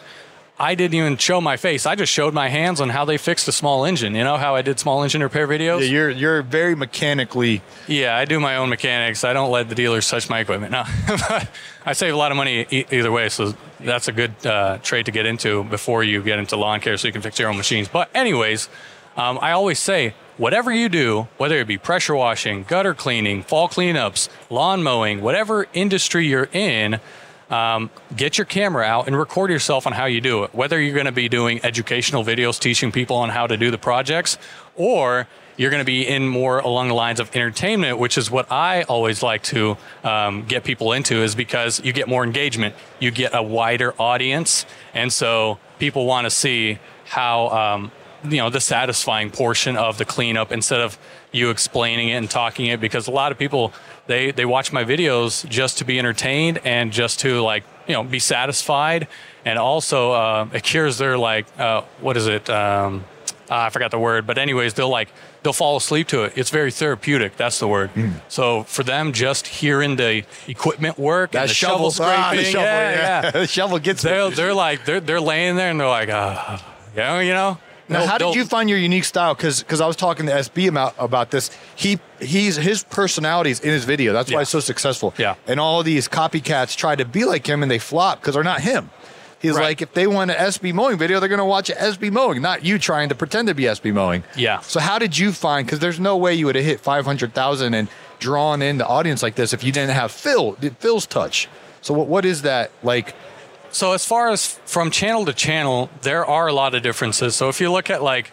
I 0.58 0.74
didn't 0.74 0.94
even 0.94 1.16
show 1.18 1.40
my 1.40 1.56
face. 1.56 1.84
I 1.84 1.94
just 1.94 2.10
showed 2.10 2.32
my 2.32 2.48
hands 2.48 2.80
on 2.80 2.88
how 2.88 3.04
they 3.04 3.18
fixed 3.18 3.46
a 3.46 3.52
small 3.52 3.84
engine. 3.84 4.14
You 4.14 4.24
know 4.24 4.38
how 4.38 4.54
I 4.54 4.62
did 4.62 4.80
small 4.80 5.02
engine 5.02 5.22
repair 5.22 5.46
videos? 5.46 5.80
Yeah, 5.80 5.86
you're 5.86 6.10
you're 6.10 6.42
very 6.42 6.74
mechanically. 6.74 7.62
Yeah, 7.86 8.16
I 8.16 8.24
do 8.24 8.40
my 8.40 8.56
own 8.56 8.70
mechanics. 8.70 9.22
I 9.22 9.34
don't 9.34 9.50
let 9.50 9.68
the 9.68 9.74
dealers 9.74 10.08
touch 10.08 10.30
my 10.30 10.40
equipment. 10.40 10.72
No, 10.72 10.84
I 11.88 11.92
save 11.92 12.14
a 12.14 12.16
lot 12.16 12.32
of 12.32 12.36
money 12.36 12.66
e- 12.68 12.84
either 12.90 13.12
way, 13.12 13.28
so 13.28 13.54
that's 13.78 14.08
a 14.08 14.12
good 14.12 14.34
uh, 14.44 14.78
trade 14.78 15.06
to 15.06 15.12
get 15.12 15.24
into 15.24 15.62
before 15.62 16.02
you 16.02 16.20
get 16.20 16.40
into 16.40 16.56
lawn 16.56 16.80
care, 16.80 16.96
so 16.96 17.06
you 17.06 17.12
can 17.12 17.22
fix 17.22 17.38
your 17.38 17.48
own 17.48 17.56
machines. 17.56 17.86
But 17.86 18.10
anyways, 18.12 18.68
um, 19.16 19.38
I 19.40 19.52
always 19.52 19.78
say 19.78 20.14
whatever 20.36 20.72
you 20.72 20.88
do, 20.88 21.28
whether 21.36 21.56
it 21.58 21.68
be 21.68 21.78
pressure 21.78 22.16
washing, 22.16 22.64
gutter 22.64 22.92
cleaning, 22.92 23.44
fall 23.44 23.68
cleanups, 23.68 24.28
lawn 24.50 24.82
mowing, 24.82 25.22
whatever 25.22 25.68
industry 25.74 26.26
you're 26.26 26.48
in. 26.52 26.98
Um, 27.48 27.90
get 28.16 28.36
your 28.36 28.44
camera 28.44 28.84
out 28.84 29.06
and 29.06 29.16
record 29.16 29.52
yourself 29.52 29.86
on 29.86 29.92
how 29.92 30.06
you 30.06 30.20
do 30.20 30.42
it. 30.42 30.52
Whether 30.52 30.80
you're 30.80 30.94
going 30.94 31.06
to 31.06 31.12
be 31.12 31.28
doing 31.28 31.60
educational 31.62 32.24
videos 32.24 32.58
teaching 32.58 32.90
people 32.90 33.14
on 33.18 33.28
how 33.28 33.46
to 33.46 33.56
do 33.56 33.70
the 33.70 33.78
projects, 33.78 34.36
or 34.74 35.28
you're 35.56 35.70
going 35.70 35.80
to 35.80 35.86
be 35.86 36.06
in 36.06 36.28
more 36.28 36.58
along 36.58 36.88
the 36.88 36.94
lines 36.94 37.20
of 37.20 37.34
entertainment, 37.34 37.98
which 37.98 38.18
is 38.18 38.30
what 38.30 38.50
I 38.52 38.82
always 38.82 39.22
like 39.22 39.42
to 39.44 39.76
um, 40.04 40.44
get 40.44 40.64
people 40.64 40.92
into, 40.92 41.16
is 41.16 41.34
because 41.34 41.82
you 41.82 41.92
get 41.92 42.08
more 42.08 42.24
engagement, 42.24 42.74
you 43.00 43.10
get 43.10 43.34
a 43.34 43.42
wider 43.42 43.94
audience, 44.00 44.66
and 44.94 45.12
so 45.12 45.58
people 45.78 46.06
want 46.06 46.24
to 46.26 46.30
see 46.30 46.78
how 47.06 47.48
um, 47.48 47.92
you 48.24 48.38
know 48.38 48.50
the 48.50 48.60
satisfying 48.60 49.30
portion 49.30 49.76
of 49.76 49.98
the 49.98 50.04
cleanup 50.04 50.52
instead 50.52 50.80
of 50.80 50.98
you 51.32 51.50
explaining 51.50 52.08
it 52.08 52.12
and 52.12 52.30
talking 52.30 52.66
it. 52.66 52.80
Because 52.80 53.06
a 53.06 53.10
lot 53.12 53.32
of 53.32 53.38
people 53.38 53.72
they 54.06 54.30
they 54.30 54.44
watch 54.44 54.72
my 54.72 54.84
videos 54.84 55.48
just 55.48 55.78
to 55.78 55.84
be 55.84 55.98
entertained 55.98 56.60
and 56.64 56.92
just 56.92 57.20
to 57.20 57.40
like 57.40 57.64
you 57.86 57.94
know 57.94 58.04
be 58.04 58.18
satisfied, 58.18 59.08
and 59.44 59.58
also 59.58 60.12
uh, 60.12 60.48
it 60.52 60.62
cures 60.62 60.98
their 60.98 61.16
like 61.16 61.46
uh, 61.58 61.82
what 62.00 62.16
is 62.16 62.26
it. 62.26 62.50
Um, 62.50 63.04
uh, 63.50 63.54
I 63.56 63.70
forgot 63.70 63.90
the 63.90 63.98
word, 63.98 64.26
but 64.26 64.38
anyways, 64.38 64.74
they'll 64.74 64.88
like 64.88 65.08
they'll 65.42 65.52
fall 65.52 65.76
asleep 65.76 66.08
to 66.08 66.24
it. 66.24 66.32
It's 66.36 66.50
very 66.50 66.70
therapeutic. 66.70 67.36
That's 67.36 67.58
the 67.58 67.68
word. 67.68 67.90
So 68.28 68.64
for 68.64 68.82
them, 68.82 69.12
just 69.12 69.46
hearing 69.46 69.96
the 69.96 70.24
equipment 70.48 70.98
work 70.98 71.34
and 71.34 71.48
the 71.48 71.54
shovel, 71.54 71.90
scraping, 71.90 72.14
ah, 72.18 72.32
the 72.34 72.44
shovel, 72.44 72.62
yeah, 72.64 73.22
yeah. 73.24 73.30
the 73.42 73.46
shovel 73.46 73.78
gets 73.78 74.02
they're 74.02 74.30
they're 74.30 74.54
like 74.54 74.84
they're 74.84 75.00
they're 75.00 75.20
laying 75.20 75.56
there 75.56 75.70
and 75.70 75.78
they're 75.80 75.88
like, 75.88 76.08
uh, 76.08 76.58
yeah, 76.96 77.20
you 77.20 77.32
know. 77.32 77.58
Now, 77.88 78.00
They'll- 78.00 78.08
how 78.08 78.18
did 78.18 78.34
you 78.34 78.44
find 78.44 78.68
your 78.68 78.80
unique 78.80 79.04
style? 79.04 79.32
Because 79.34 79.62
because 79.62 79.80
I 79.80 79.86
was 79.86 79.94
talking 79.94 80.26
to 80.26 80.32
SB 80.32 80.68
about, 80.68 80.94
about 80.98 81.30
this. 81.30 81.56
He 81.76 82.00
he's 82.18 82.56
his 82.56 82.82
personality 82.82 83.50
is 83.52 83.60
in 83.60 83.70
his 83.70 83.84
video. 83.84 84.12
That's 84.12 84.28
why 84.28 84.38
Yeah. 84.38 84.40
he's 84.40 84.48
so 84.48 84.58
successful. 84.58 85.14
Yeah. 85.18 85.36
And 85.46 85.60
all 85.60 85.84
these 85.84 86.08
copycats 86.08 86.74
try 86.76 86.96
to 86.96 87.04
be 87.04 87.24
like 87.24 87.46
him 87.46 87.62
and 87.62 87.70
they 87.70 87.78
flop 87.78 88.20
because 88.20 88.34
they're 88.34 88.42
not 88.42 88.60
him. 88.62 88.90
He's 89.46 89.56
Right. 89.56 89.62
like, 89.64 89.82
if 89.82 89.92
they 89.94 90.06
want 90.06 90.30
an 90.30 90.36
SB 90.36 90.72
mowing 90.72 90.98
video, 90.98 91.20
they're 91.20 91.28
going 91.28 91.38
to 91.38 91.44
watch 91.44 91.70
an 91.70 91.76
SB 91.76 92.10
mowing, 92.10 92.42
not 92.42 92.64
you 92.64 92.78
trying 92.78 93.08
to 93.10 93.14
pretend 93.14 93.48
to 93.48 93.54
be 93.54 93.64
SB 93.64 93.92
mowing. 93.92 94.24
Yeah. 94.36 94.60
So 94.60 94.80
how 94.80 94.98
did 94.98 95.16
you 95.16 95.32
find? 95.32 95.66
Because 95.66 95.78
there's 95.78 96.00
no 96.00 96.16
way 96.16 96.34
you 96.34 96.46
would 96.46 96.56
have 96.56 96.64
hit 96.64 96.80
500,000 96.80 97.74
and 97.74 97.88
drawn 98.18 98.62
in 98.62 98.78
the 98.78 98.86
audience 98.86 99.22
like 99.22 99.34
this 99.34 99.52
if 99.52 99.62
you 99.62 99.72
didn't 99.72 99.94
have 99.94 100.10
Fill, 100.10 100.52
Fill's 100.78 101.06
touch. 101.06 101.48
So 101.82 101.94
what 101.94 102.08
what 102.08 102.24
is 102.24 102.42
that 102.42 102.70
like? 102.82 103.14
So 103.70 103.92
as 103.92 104.04
far 104.06 104.30
as 104.30 104.58
from 104.64 104.90
channel 104.90 105.24
to 105.26 105.32
channel, 105.32 105.90
there 106.02 106.24
are 106.24 106.46
a 106.48 106.52
lot 106.52 106.74
of 106.74 106.82
differences. 106.82 107.36
So 107.36 107.48
if 107.48 107.60
you 107.60 107.70
look 107.70 107.90
at 107.90 108.02
like, 108.02 108.30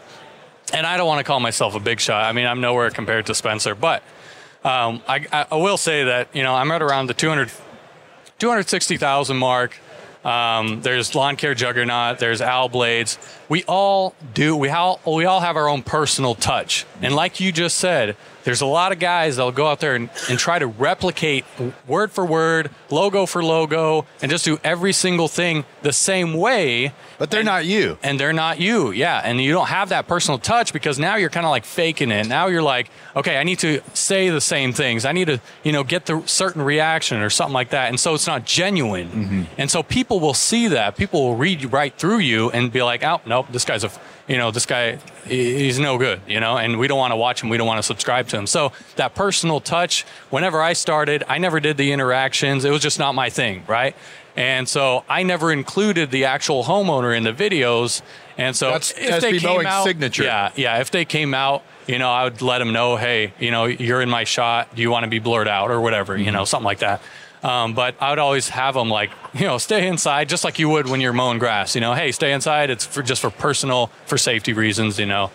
and 0.73 0.87
I 0.87 0.95
don't 0.97 1.05
want 1.07 1.19
to 1.19 1.23
call 1.23 1.39
myself 1.39 1.75
a 1.75 1.79
big 1.79 1.99
shot. 1.99 2.23
I 2.23 2.31
mean, 2.31 2.47
I'm 2.47 2.61
nowhere 2.61 2.89
compared 2.89 3.25
to 3.27 3.35
Spencer, 3.35 3.75
but 3.75 4.01
um, 4.63 5.01
I, 5.07 5.25
I, 5.31 5.45
I 5.51 5.55
will 5.57 5.77
say 5.77 6.05
that 6.05 6.29
you 6.33 6.41
know 6.43 6.55
I'm 6.55 6.71
at 6.71 6.81
around 6.81 7.07
the 7.07 7.13
200, 7.13 7.51
260,000 8.39 9.37
mark. 9.37 9.77
Um, 10.23 10.81
there's 10.81 11.15
lawn 11.15 11.35
care 11.35 11.53
juggernaut. 11.53 12.19
There's 12.19 12.41
owl 12.41 12.69
blades. 12.69 13.17
We 13.49 13.63
all 13.65 14.15
do. 14.33 14.55
We 14.55 14.69
all 14.69 14.99
we 15.05 15.25
all 15.25 15.41
have 15.41 15.57
our 15.57 15.67
own 15.67 15.83
personal 15.83 16.35
touch. 16.35 16.85
And 17.01 17.15
like 17.15 17.39
you 17.39 17.51
just 17.51 17.77
said, 17.77 18.15
there's 18.43 18.61
a 18.61 18.65
lot 18.65 18.91
of 18.91 18.99
guys 18.99 19.37
that'll 19.37 19.51
go 19.51 19.67
out 19.67 19.79
there 19.79 19.95
and, 19.95 20.09
and 20.29 20.37
try 20.37 20.59
to 20.59 20.67
replicate 20.67 21.45
word 21.87 22.11
for 22.11 22.25
word, 22.25 22.69
logo 22.89 23.25
for 23.25 23.43
logo, 23.43 24.05
and 24.21 24.29
just 24.31 24.45
do 24.45 24.59
every 24.63 24.93
single 24.93 25.27
thing 25.27 25.65
the 25.81 25.93
same 25.93 26.33
way. 26.33 26.93
But 27.17 27.31
they're 27.31 27.39
And- 27.41 27.45
not 27.45 27.65
you. 27.65 27.97
and 28.03 28.19
they're 28.19 28.33
not 28.33 28.59
you. 28.59 28.91
Yeah, 28.91 29.21
and 29.23 29.39
you 29.41 29.53
don't 29.53 29.67
have 29.67 29.89
that 29.89 30.07
personal 30.07 30.37
touch 30.39 30.73
because 30.73 30.99
now 30.99 31.15
you're 31.15 31.29
kind 31.29 31.45
of 31.45 31.51
like 31.51 31.65
faking 31.65 32.11
it. 32.11 32.27
Now 32.27 32.47
you're 32.47 32.61
like, 32.61 32.89
okay, 33.15 33.37
I 33.37 33.43
need 33.43 33.59
to 33.59 33.81
say 33.93 34.29
the 34.29 34.41
same 34.41 34.73
things. 34.73 35.05
I 35.05 35.11
need 35.13 35.27
to, 35.27 35.39
you 35.63 35.71
know, 35.71 35.83
get 35.83 36.05
the 36.05 36.21
certain 36.25 36.61
reaction 36.61 37.21
or 37.21 37.29
something 37.29 37.53
like 37.53 37.69
that. 37.69 37.89
And 37.89 37.99
so 37.99 38.13
it's 38.13 38.27
not 38.27 38.45
genuine. 38.45 39.07
Mm-hmm. 39.09 39.43
And 39.57 39.71
so 39.71 39.83
people 39.83 40.19
will 40.19 40.33
see 40.33 40.67
that. 40.69 40.97
People 40.97 41.21
will 41.23 41.35
read 41.35 41.71
right 41.71 41.93
through 41.97 42.19
you 42.19 42.49
and 42.51 42.71
be 42.71 42.81
like, 42.83 43.03
oh, 43.03 43.21
nope, 43.25 43.47
this 43.51 43.63
guy's 43.65 43.83
a, 43.83 43.91
you 44.27 44.37
know, 44.37 44.51
this 44.51 44.65
guy, 44.65 44.97
he's 45.25 45.79
no 45.79 45.97
good, 45.97 46.21
you 46.27 46.39
know, 46.39 46.57
and 46.57 46.79
we 46.79 46.87
don't 46.87 46.97
want 46.97 47.11
to 47.11 47.17
watch 47.17 47.41
him. 47.43 47.49
We 47.49 47.57
don't 47.57 47.67
want 47.67 47.79
to 47.79 47.83
subscribe 47.83 48.27
to 48.29 48.37
him. 48.37 48.47
So 48.47 48.71
that 48.95 49.15
personal 49.15 49.59
touch, 49.59 50.03
whenever 50.29 50.61
I 50.61 50.73
started, 50.73 51.23
I 51.27 51.37
never 51.39 51.59
did 51.59 51.75
the 51.77 51.91
interactions. 51.91 52.63
It 52.63 52.71
was 52.71 52.81
just 52.81 52.99
not 52.99 53.15
my 53.15 53.29
thing, 53.29 53.63
right? 53.67 53.95
And 54.35 54.67
so 54.67 55.03
I 55.09 55.23
never 55.23 55.51
included 55.51 56.09
the 56.09 56.25
actual 56.25 56.63
homeowner 56.63 57.15
in 57.15 57.23
the 57.23 57.33
videos. 57.33 58.01
And 58.37 58.55
so 58.55 58.71
That's 58.71 58.91
if 58.97 59.21
they 59.21 59.37
came 59.37 59.43
Mowing's 59.49 59.65
out, 59.67 59.83
signature. 59.83 60.23
yeah, 60.23 60.51
yeah. 60.55 60.79
If 60.79 60.89
they 60.89 61.05
came 61.05 61.33
out, 61.35 61.61
you 61.85 61.99
know, 61.99 62.09
I 62.09 62.23
would 62.23 62.41
let 62.41 62.59
them 62.59 62.71
know, 62.73 62.95
hey, 62.95 63.33
you 63.39 63.51
know, 63.51 63.65
you're 63.65 64.01
in 64.01 64.09
my 64.09 64.23
shot. 64.23 64.73
Do 64.73 64.81
you 64.81 64.89
want 64.89 65.03
to 65.03 65.09
be 65.09 65.19
blurred 65.19 65.47
out 65.47 65.69
or 65.69 65.81
whatever, 65.81 66.17
you 66.17 66.25
Mm-hmm. 66.27 66.33
know, 66.33 66.45
something 66.45 66.65
like 66.65 66.79
that. 66.79 67.01
Um, 67.43 67.73
but 67.73 67.95
I 68.01 68.09
would 68.09 68.19
always 68.19 68.49
have 68.49 68.73
them 68.73 68.89
like, 68.89 69.11
you 69.33 69.45
know, 69.45 69.57
stay 69.57 69.87
inside, 69.87 70.29
just 70.29 70.43
like 70.45 70.59
you 70.59 70.69
would 70.69 70.87
when 70.87 71.01
you're 71.01 71.13
mowing 71.13 71.39
grass. 71.39 71.75
You 71.75 71.81
know, 71.81 71.93
hey, 71.93 72.11
stay 72.11 72.31
inside. 72.31 72.69
It's 72.69 72.85
for 72.85 73.03
just 73.03 73.21
for 73.21 73.29
personal, 73.29 73.87
for 74.05 74.17
safety 74.17 74.53
reasons. 74.53 74.97
You 74.97 75.05
know, 75.05 75.29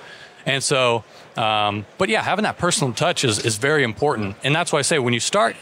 and 0.47 0.62
so, 0.62 1.05
um, 1.37 1.85
but 1.99 2.09
yeah, 2.09 2.23
having 2.23 2.44
that 2.44 2.57
personal 2.59 2.94
touch 2.94 3.25
is 3.25 3.44
is 3.44 3.59
very 3.59 3.85
important, 3.85 4.37
and 4.42 4.55
that's 4.55 4.73
why 4.73 4.79
I 4.79 4.83
say 4.83 4.99
when 4.99 5.12
you 5.12 5.21
start 5.21 5.55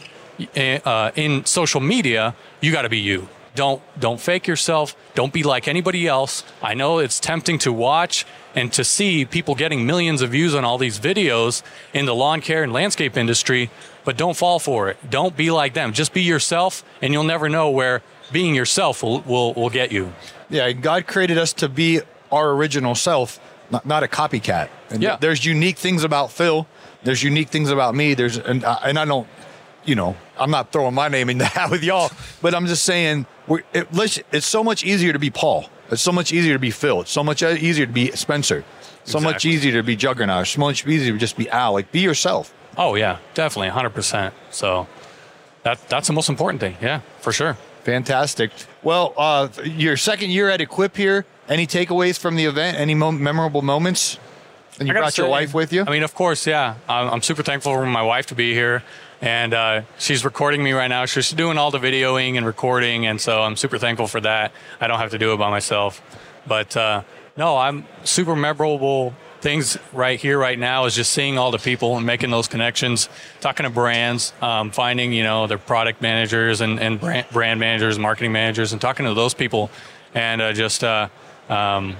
uh, 0.57 1.11
in 1.17 1.45
social 1.45 1.81
media, 1.81 2.35
you 2.61 2.71
got 2.71 2.83
to 2.83 2.89
be 2.89 2.99
you. 2.99 3.29
Don't 3.57 3.83
don't 3.99 4.21
fake 4.21 4.47
yourself. 4.47 4.95
Don't 5.14 5.33
be 5.33 5.42
like 5.42 5.66
anybody 5.66 6.07
else. 6.07 6.45
I 6.62 6.75
know 6.75 6.99
it's 6.99 7.19
tempting 7.19 7.59
to 7.61 7.73
watch 7.73 8.25
and 8.55 8.73
to 8.75 8.85
see 8.85 9.25
people 9.25 9.55
getting 9.55 9.85
millions 9.87 10.23
of 10.23 10.31
views 10.31 10.55
on 10.55 10.64
all 10.64 10.79
these 10.79 11.01
videos 11.01 11.62
in 11.92 12.07
the 12.07 12.14
lawn 12.14 12.40
care 12.40 12.62
and 12.62 12.73
landscape 12.73 13.16
industry, 13.16 13.71
but 14.05 14.16
don't 14.16 14.37
fall 14.37 14.59
for 14.59 14.88
it. 14.90 14.97
Don't 15.11 15.37
be 15.37 15.51
like 15.51 15.75
them. 15.75 15.92
Just 15.92 16.12
be 16.12 16.23
yourself, 16.23 16.85
and 17.03 17.12
you'll 17.12 17.25
never 17.25 17.49
know 17.49 17.71
where 17.71 18.03
being 18.31 18.55
yourself 18.55 19.03
will 19.03 19.21
will, 19.23 19.53
will 19.55 19.71
get 19.71 19.90
you. 19.90 20.12
Yeah, 20.51 20.71
God 20.73 21.07
created 21.07 21.38
us 21.38 21.53
to 21.55 21.69
be 21.69 22.01
our 22.31 22.51
original 22.53 22.95
self, 22.95 23.40
not, 23.71 23.85
not 23.87 24.03
a 24.03 24.09
copycat. 24.09 24.69
And 24.90 25.03
Yeah. 25.03 25.16
there's 25.19 25.45
unique 25.45 25.79
things 25.79 26.05
about 26.05 26.31
Fill. 26.31 26.66
There's 27.03 27.23
unique 27.23 27.49
things 27.49 27.71
about 27.71 27.95
me. 27.95 28.14
There's 28.14 28.37
and 28.37 28.64
I- 28.64 28.81
and 28.85 28.99
I 28.99 29.05
don't, 29.05 29.27
you 29.87 29.94
know, 29.94 30.16
I'm 30.38 30.51
not 30.51 30.72
throwing 30.72 30.94
my 30.94 31.09
name 31.09 31.31
in 31.31 31.38
the 31.38 31.44
hat 31.44 31.70
with 31.70 31.83
y'all, 31.83 32.11
but 32.42 32.55
I'm 32.55 32.66
just 32.66 32.83
saying, 32.85 33.27
we're, 33.46 33.62
it, 33.72 33.88
it's 34.33 34.46
so 34.46 34.62
much 34.62 34.85
easier 34.85 35.12
to 35.12 35.18
be 35.18 35.31
Paul. 35.31 35.70
It's 35.90 36.03
so 36.03 36.12
much 36.12 36.33
easier 36.33 36.53
to 36.55 36.59
be 36.59 36.70
Fill. 36.70 37.03
It's 37.03 37.11
so 37.12 37.22
much 37.22 37.42
easier 37.42 37.87
to 37.87 37.92
be 37.92 38.11
Spencer. 38.12 38.64
So 39.05 39.20
much 39.20 39.44
easier 39.44 39.72
to 39.75 39.85
be 39.85 39.94
Juggernaut. 39.94 40.49
So 40.49 40.61
much 40.61 40.85
easier 40.87 41.12
to 41.12 41.18
just 41.18 41.37
be 41.37 41.49
Al. 41.49 41.75
Like 41.75 41.92
be 41.92 42.01
yourself. 42.01 42.53
Oh 42.77 42.96
yeah, 42.96 43.18
definitely, 43.35 43.68
hundred 43.68 43.90
percent. 43.90 44.35
So 44.51 44.88
that 45.62 45.88
that's 45.88 46.09
the 46.09 46.12
most 46.12 46.29
important 46.29 46.61
thing. 46.61 46.77
Yeah, 46.83 47.03
for 47.20 47.33
sure. 47.33 47.57
Fantastic. 47.85 48.51
Well, 48.83 49.14
uh, 49.16 49.49
your 49.62 49.96
second 49.96 50.31
year 50.31 50.51
at 50.51 50.61
Equip 50.61 50.96
here. 50.96 51.25
Any 51.49 51.68
takeaways 51.68 52.18
from 52.18 52.35
the 52.35 52.46
event? 52.46 52.77
Any 52.81 52.96
mo- 52.96 53.12
memorable 53.12 53.62
moments? 53.62 54.18
And 54.79 54.89
you 54.89 54.95
brought 54.95 55.17
your 55.17 55.29
wife 55.29 55.55
with 55.55 55.73
you. 55.73 55.85
I 55.87 55.91
mean, 55.91 56.03
of 56.03 56.15
course, 56.15 56.47
yeah. 56.47 56.75
I'm, 56.89 57.09
I'm 57.15 57.23
super 57.23 57.43
thankful 57.43 57.73
for 57.73 57.87
my 57.87 58.03
wife 58.03 58.27
to 58.27 58.35
be 58.35 58.53
here, 58.53 58.83
and 59.21 59.55
uh, 59.55 59.83
she's 59.99 60.25
recording 60.25 60.62
me 60.62 60.73
right 60.73 60.89
now. 60.89 61.07
She's 61.07 61.31
doing 61.31 61.59
all 61.59 61.71
the 61.71 61.79
videoing 61.79 62.37
and 62.37 62.45
recording, 62.45 63.07
and 63.07 63.21
so 63.21 63.43
I'm 63.43 63.57
super 63.57 63.79
thankful 63.79 64.07
for 64.07 64.21
that. 64.21 64.53
I 64.81 64.87
don't 64.87 64.99
have 64.99 65.11
to 65.12 65.19
do 65.19 65.33
it 65.33 65.39
by 65.39 65.51
myself. 65.51 66.03
But 66.47 66.77
uh, 66.77 67.03
no, 67.37 67.57
I'm 67.57 67.87
super 68.05 68.37
memorable 68.37 69.15
things 69.41 69.79
right 69.93 70.19
here, 70.19 70.39
right 70.39 70.59
now, 70.59 70.85
is 70.85 70.95
just 70.95 71.12
seeing 71.12 71.39
all 71.39 71.51
the 71.51 71.59
people 71.59 71.97
and 71.97 72.05
making 72.05 72.31
those 72.31 72.49
connections, 72.49 73.09
talking 73.41 73.65
to 73.65 73.71
brands, 73.71 74.33
um, 74.43 74.71
finding 74.71 75.12
you 75.12 75.23
know 75.23 75.47
their 75.47 75.59
product 75.59 76.03
managers 76.03 76.61
and, 76.61 76.79
and 76.81 77.01
brand, 77.01 77.27
brand 77.33 77.61
managers, 77.61 77.99
marketing 77.99 78.33
managers, 78.33 78.73
and 78.73 78.81
talking 78.81 79.07
to 79.07 79.15
those 79.15 79.35
people, 79.35 79.71
and 80.15 80.43
uh, 80.43 80.53
just. 80.53 80.85
Uh, 80.85 81.09
um, 81.49 81.97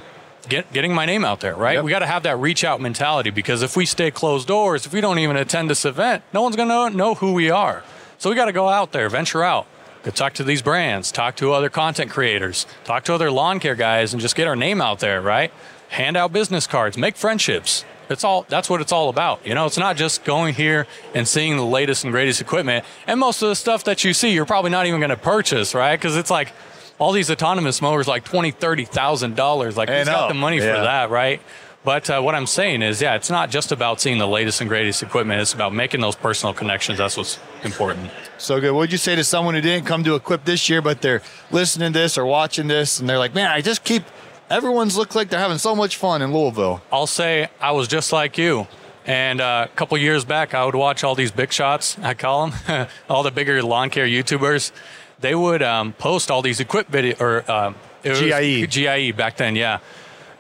Get, 0.49 0.73
getting 0.73 0.95
my 0.95 1.07
name 1.07 1.25
out 1.25 1.41
there, 1.41 1.57
right? 1.57 1.75
Yep. 1.75 1.85
We 1.85 1.91
got 1.91 2.01
to 2.01 2.07
have 2.07 2.23
that 2.23 2.39
reach 2.39 2.63
out 2.65 2.81
mentality 2.81 3.31
because 3.31 3.63
if 3.63 3.77
we 3.77 3.85
stay 3.87 4.11
closed 4.11 4.47
doors, 4.47 4.87
if 4.87 4.93
we 4.93 5.01
don't 5.01 5.19
even 5.19 5.37
attend 5.37 5.69
this 5.69 5.85
event, 5.85 6.23
no 6.33 6.43
one's 6.43 6.57
going 6.57 6.69
to 6.69 6.97
know 6.97 7.15
who 7.15 7.33
we 7.33 7.51
are. 7.51 7.83
So 8.19 8.31
we 8.31 8.37
got 8.37 8.47
to 8.47 8.53
go 8.53 8.69
out 8.69 8.93
there, 8.93 9.09
venture 9.09 9.43
out, 9.43 9.67
go 10.03 10.11
talk 10.11 10.35
to 10.35 10.45
these 10.45 10.63
brands, 10.63 11.11
talk 11.11 11.37
to 11.37 11.53
other 11.53 11.69
content 11.69 12.11
creators, 12.11 12.67
talk 12.85 13.05
to 13.05 13.15
other 13.15 13.31
lawn 13.31 13.61
care 13.61 13.75
guys, 13.75 14.13
and 14.13 14.21
just 14.21 14.37
get 14.37 14.47
our 14.47 14.57
name 14.57 14.81
out 14.81 15.01
there, 15.01 15.21
right? 15.21 15.53
Hand 15.89 16.17
out 16.17 16.33
business 16.33 16.67
cards, 16.67 16.97
make 16.97 17.17
friendships. 17.17 17.85
It's 18.09 18.23
all 18.23 18.47
that's 18.49 18.71
what 18.71 18.81
it's 18.81 18.93
all 18.93 19.09
about. 19.09 19.45
You 19.45 19.55
know, 19.55 19.67
it's 19.67 19.79
not 19.79 19.97
just 19.97 20.25
going 20.25 20.55
here 20.55 20.87
and 21.15 21.27
seeing 21.27 21.57
the 21.57 21.65
latest 21.65 22.05
and 22.05 22.13
greatest 22.13 22.41
equipment. 22.41 22.85
And 23.07 23.19
most 23.19 23.43
of 23.43 23.49
the 23.49 23.57
stuff 23.57 23.85
that 23.85 24.05
you 24.05 24.15
see, 24.15 24.33
you're 24.33 24.47
probably 24.47 24.71
not 24.71 24.87
even 24.87 25.01
going 25.01 25.11
to 25.11 25.17
purchase, 25.17 25.75
right? 25.75 25.97
Because 25.97 26.17
it's 26.17 26.31
like 26.31 26.53
all 26.99 27.13
these 27.13 27.31
autonomous 27.31 27.81
mowers, 27.83 28.09
like 28.09 28.25
twenty, 28.25 28.51
thirty 28.51 28.85
thousand 28.85 29.37
dollars. 29.37 29.77
Like 29.77 29.89
who's 29.89 30.07
got 30.07 30.29
the 30.29 30.35
money 30.35 30.59
Yeah. 30.59 30.77
for 30.77 30.83
that, 30.83 31.11
right? 31.11 31.41
But 31.85 32.11
uh, 32.11 32.21
what 32.21 32.35
I'm 32.35 32.47
saying 32.49 32.83
is, 32.83 33.01
yeah, 33.01 33.15
it's 33.15 33.31
not 33.31 33.49
just 33.49 33.71
about 33.71 34.01
seeing 34.01 34.19
the 34.19 34.27
latest 34.27 34.61
and 34.61 34.69
greatest 34.69 35.05
equipment. 35.05 35.41
It's 35.41 35.53
about 35.55 35.73
making 35.73 36.01
those 36.01 36.17
personal 36.17 36.53
connections. 36.53 36.99
That's 36.99 37.17
what's 37.17 37.39
important. 37.63 38.11
So 38.39 38.59
good. 38.61 38.73
What 38.73 38.81
would 38.81 38.93
you 38.93 38.99
say 38.99 39.15
to 39.15 39.23
someone 39.23 39.55
who 39.55 39.61
didn't 39.61 39.87
come 39.87 40.03
to 40.03 40.17
Equip 40.17 40.45
this 40.45 40.69
year, 40.69 40.83
but 40.83 41.01
they're 41.01 41.23
listening 41.53 41.93
to 41.93 41.99
this 42.01 42.19
or 42.19 42.27
watching 42.27 42.67
this, 42.67 42.99
and 42.99 43.09
they're 43.09 43.19
like, 43.21 43.35
"Man, 43.35 43.49
I 43.49 43.61
just 43.61 43.85
keep 43.85 44.03
everyone's 44.51 44.97
look 44.97 45.15
like 45.15 45.29
they're 45.29 45.39
having 45.41 45.59
so 45.59 45.77
much 45.77 45.97
fun 45.97 46.23
in 46.23 46.33
Louisville." 46.33 46.83
I'll 46.91 47.07
say 47.07 47.49
I 47.61 47.71
was 47.73 47.87
just 47.89 48.13
like 48.13 48.37
you. 48.37 48.67
And 49.09 49.41
uh, 49.41 49.69
a 49.73 49.77
couple 49.77 49.97
years 49.99 50.25
back, 50.25 50.55
I 50.55 50.65
would 50.65 50.75
watch 50.75 51.05
all 51.05 51.15
these 51.15 51.31
big 51.31 51.53
shots, 51.53 51.97
I 52.03 52.15
call 52.15 52.49
them, 52.49 52.89
all 53.09 53.23
the 53.23 53.31
bigger 53.31 53.63
lawn 53.63 53.91
care 53.91 54.07
YouTubers. 54.07 54.73
They 55.21 55.35
would 55.35 55.63
um, 55.63 55.93
post 55.93 56.31
all 56.31 56.43
these 56.43 56.61
equip 56.61 56.89
video 56.89 57.17
or 57.19 57.51
um, 57.51 57.75
GIE. 58.03 58.67
GIE 58.67 59.13
back 59.13 59.37
then, 59.37 59.57
yeah. 59.57 59.79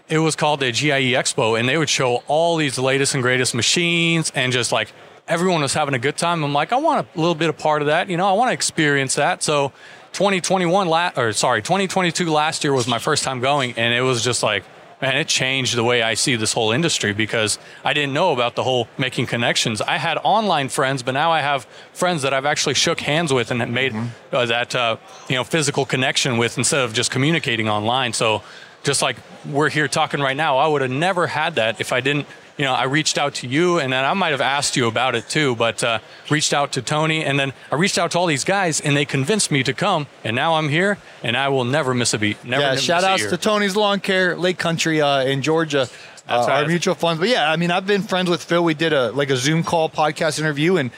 It 0.09 0.19
was 0.19 0.37
called 0.37 0.61
the 0.61 0.71
GIE 0.71 1.13
Expo, 1.15 1.59
and 1.59 1.69
they 1.69 1.77
would 1.77 1.89
show 1.89 2.23
all 2.29 2.57
these 2.57 2.79
latest 2.79 3.15
and 3.15 3.23
greatest 3.23 3.55
machines, 3.55 4.31
and 4.35 4.53
just 4.53 4.71
like 4.71 4.93
everyone 5.27 5.63
was 5.63 5.75
having 5.75 5.95
a 5.95 5.99
good 5.99 6.17
time. 6.17 6.45
I'm 6.45 6.53
like, 6.53 6.73
I 6.73 6.77
want 6.77 7.09
a 7.15 7.19
little 7.19 7.35
bit 7.35 7.49
of 7.49 7.59
part 7.59 7.83
of 7.83 7.87
that, 7.87 8.09
you 8.09 8.17
know, 8.17 8.27
I 8.29 8.33
want 8.33 8.51
to 8.51 8.53
experience 8.53 9.17
that. 9.17 9.43
So, 9.43 9.73
2021 10.13 10.87
la- 10.89 11.13
or 11.17 11.33
sorry, 11.33 11.61
2022 11.61 12.31
last 12.31 12.63
year 12.63 12.73
was 12.73 12.87
my 12.87 12.99
first 12.99 13.25
time 13.25 13.41
going, 13.41 13.75
and 13.77 13.93
it 13.93 14.03
was 14.03 14.23
just 14.23 14.43
like, 14.43 14.65
man, 15.01 15.17
it 15.17 15.29
changed 15.29 15.77
the 15.77 15.85
way 15.85 16.03
I 16.03 16.15
see 16.15 16.37
this 16.37 16.53
whole 16.53 16.73
industry 16.73 17.13
because 17.13 17.59
I 17.85 17.93
didn't 17.93 18.13
know 18.13 18.33
about 18.33 18.55
the 18.55 18.63
whole 18.63 18.89
making 18.99 19.27
connections. 19.27 19.81
I 19.81 19.99
had 19.99 20.19
online 20.25 20.69
friends, 20.69 21.03
but 21.03 21.13
now 21.13 21.31
I 21.31 21.41
have 21.41 21.67
friends 21.93 22.23
that 22.23 22.33
I've 22.33 22.47
actually 22.47 22.75
shook 22.75 23.01
hands 23.01 23.33
with 23.33 23.51
and 23.51 23.73
made 23.73 23.95
uh, 24.33 24.47
that 24.47 24.75
uh, 24.75 24.97
you 25.29 25.37
know 25.37 25.45
physical 25.45 25.85
connection 25.85 26.39
with 26.39 26.59
instead 26.59 26.81
of 26.81 26.93
just 26.93 27.11
communicating 27.11 27.69
online. 27.69 28.13
So 28.13 28.43
just 28.85 29.03
like 29.03 29.17
we're 29.45 29.69
here 29.69 29.89
talking 29.89 30.21
right 30.21 30.37
now, 30.37 30.59
I 30.59 30.67
would 30.67 30.83
have 30.83 30.91
never 30.91 31.27
had 31.27 31.57
that 31.57 31.81
if 31.81 31.93
I 31.93 32.01
didn't. 32.01 32.27
You 32.57 32.65
know, 32.65 32.73
I 32.73 32.85
reached 32.85 33.19
out 33.19 33.35
to 33.37 33.47
you, 33.47 33.79
and 33.79 33.93
then 33.93 34.05
I 34.05 34.15
might 34.15 34.31
have 34.31 34.41
asked 34.41 34.77
you 34.77 34.87
about 34.87 35.15
it 35.15 35.29
too. 35.29 35.55
But 35.57 35.85
uh, 35.85 35.99
reached 36.31 36.55
out 36.55 36.73
to 36.73 36.83
Tony, 36.83 37.23
and 37.25 37.39
then 37.39 37.53
I 37.71 37.75
reached 37.75 37.99
out 37.99 38.13
to 38.13 38.19
all 38.19 38.27
these 38.27 38.45
guys, 38.45 38.81
and 38.81 38.97
they 38.97 39.05
convinced 39.05 39.51
me 39.51 39.63
to 39.65 39.75
come. 39.75 40.07
And 40.25 40.35
now 40.35 40.55
I'm 40.55 40.71
here, 40.71 40.97
and 41.23 41.37
I 41.37 41.49
will 41.49 41.65
never 41.65 41.93
miss 41.93 42.15
a 42.15 42.19
beat. 42.19 42.43
Never 42.45 42.63
yeah, 42.63 42.77
shout 42.77 43.05
outs 43.05 43.27
to 43.27 43.37
Tony's 43.37 43.77
Lawn 43.77 44.01
Care, 44.01 44.37
Lake 44.37 44.59
Country 44.59 45.03
uh, 45.03 45.23
in 45.25 45.43
Georgia. 45.43 45.89
Uh, 46.29 46.45
Our 46.49 46.67
mutual 46.67 46.97
funds, 46.97 47.21
but 47.21 47.29
yeah, 47.29 47.49
I 47.49 47.55
mean, 47.55 47.71
I've 47.71 47.87
been 47.87 48.03
friends 48.03 48.29
with 48.29 48.43
Fill. 48.43 48.65
We 48.65 48.75
did 48.75 48.93
a 48.93 49.13
like 49.13 49.31
a 49.31 49.37
Zoom 49.37 49.63
call 49.63 49.89
podcast 49.89 50.41
interview, 50.41 50.77
and 50.77 50.91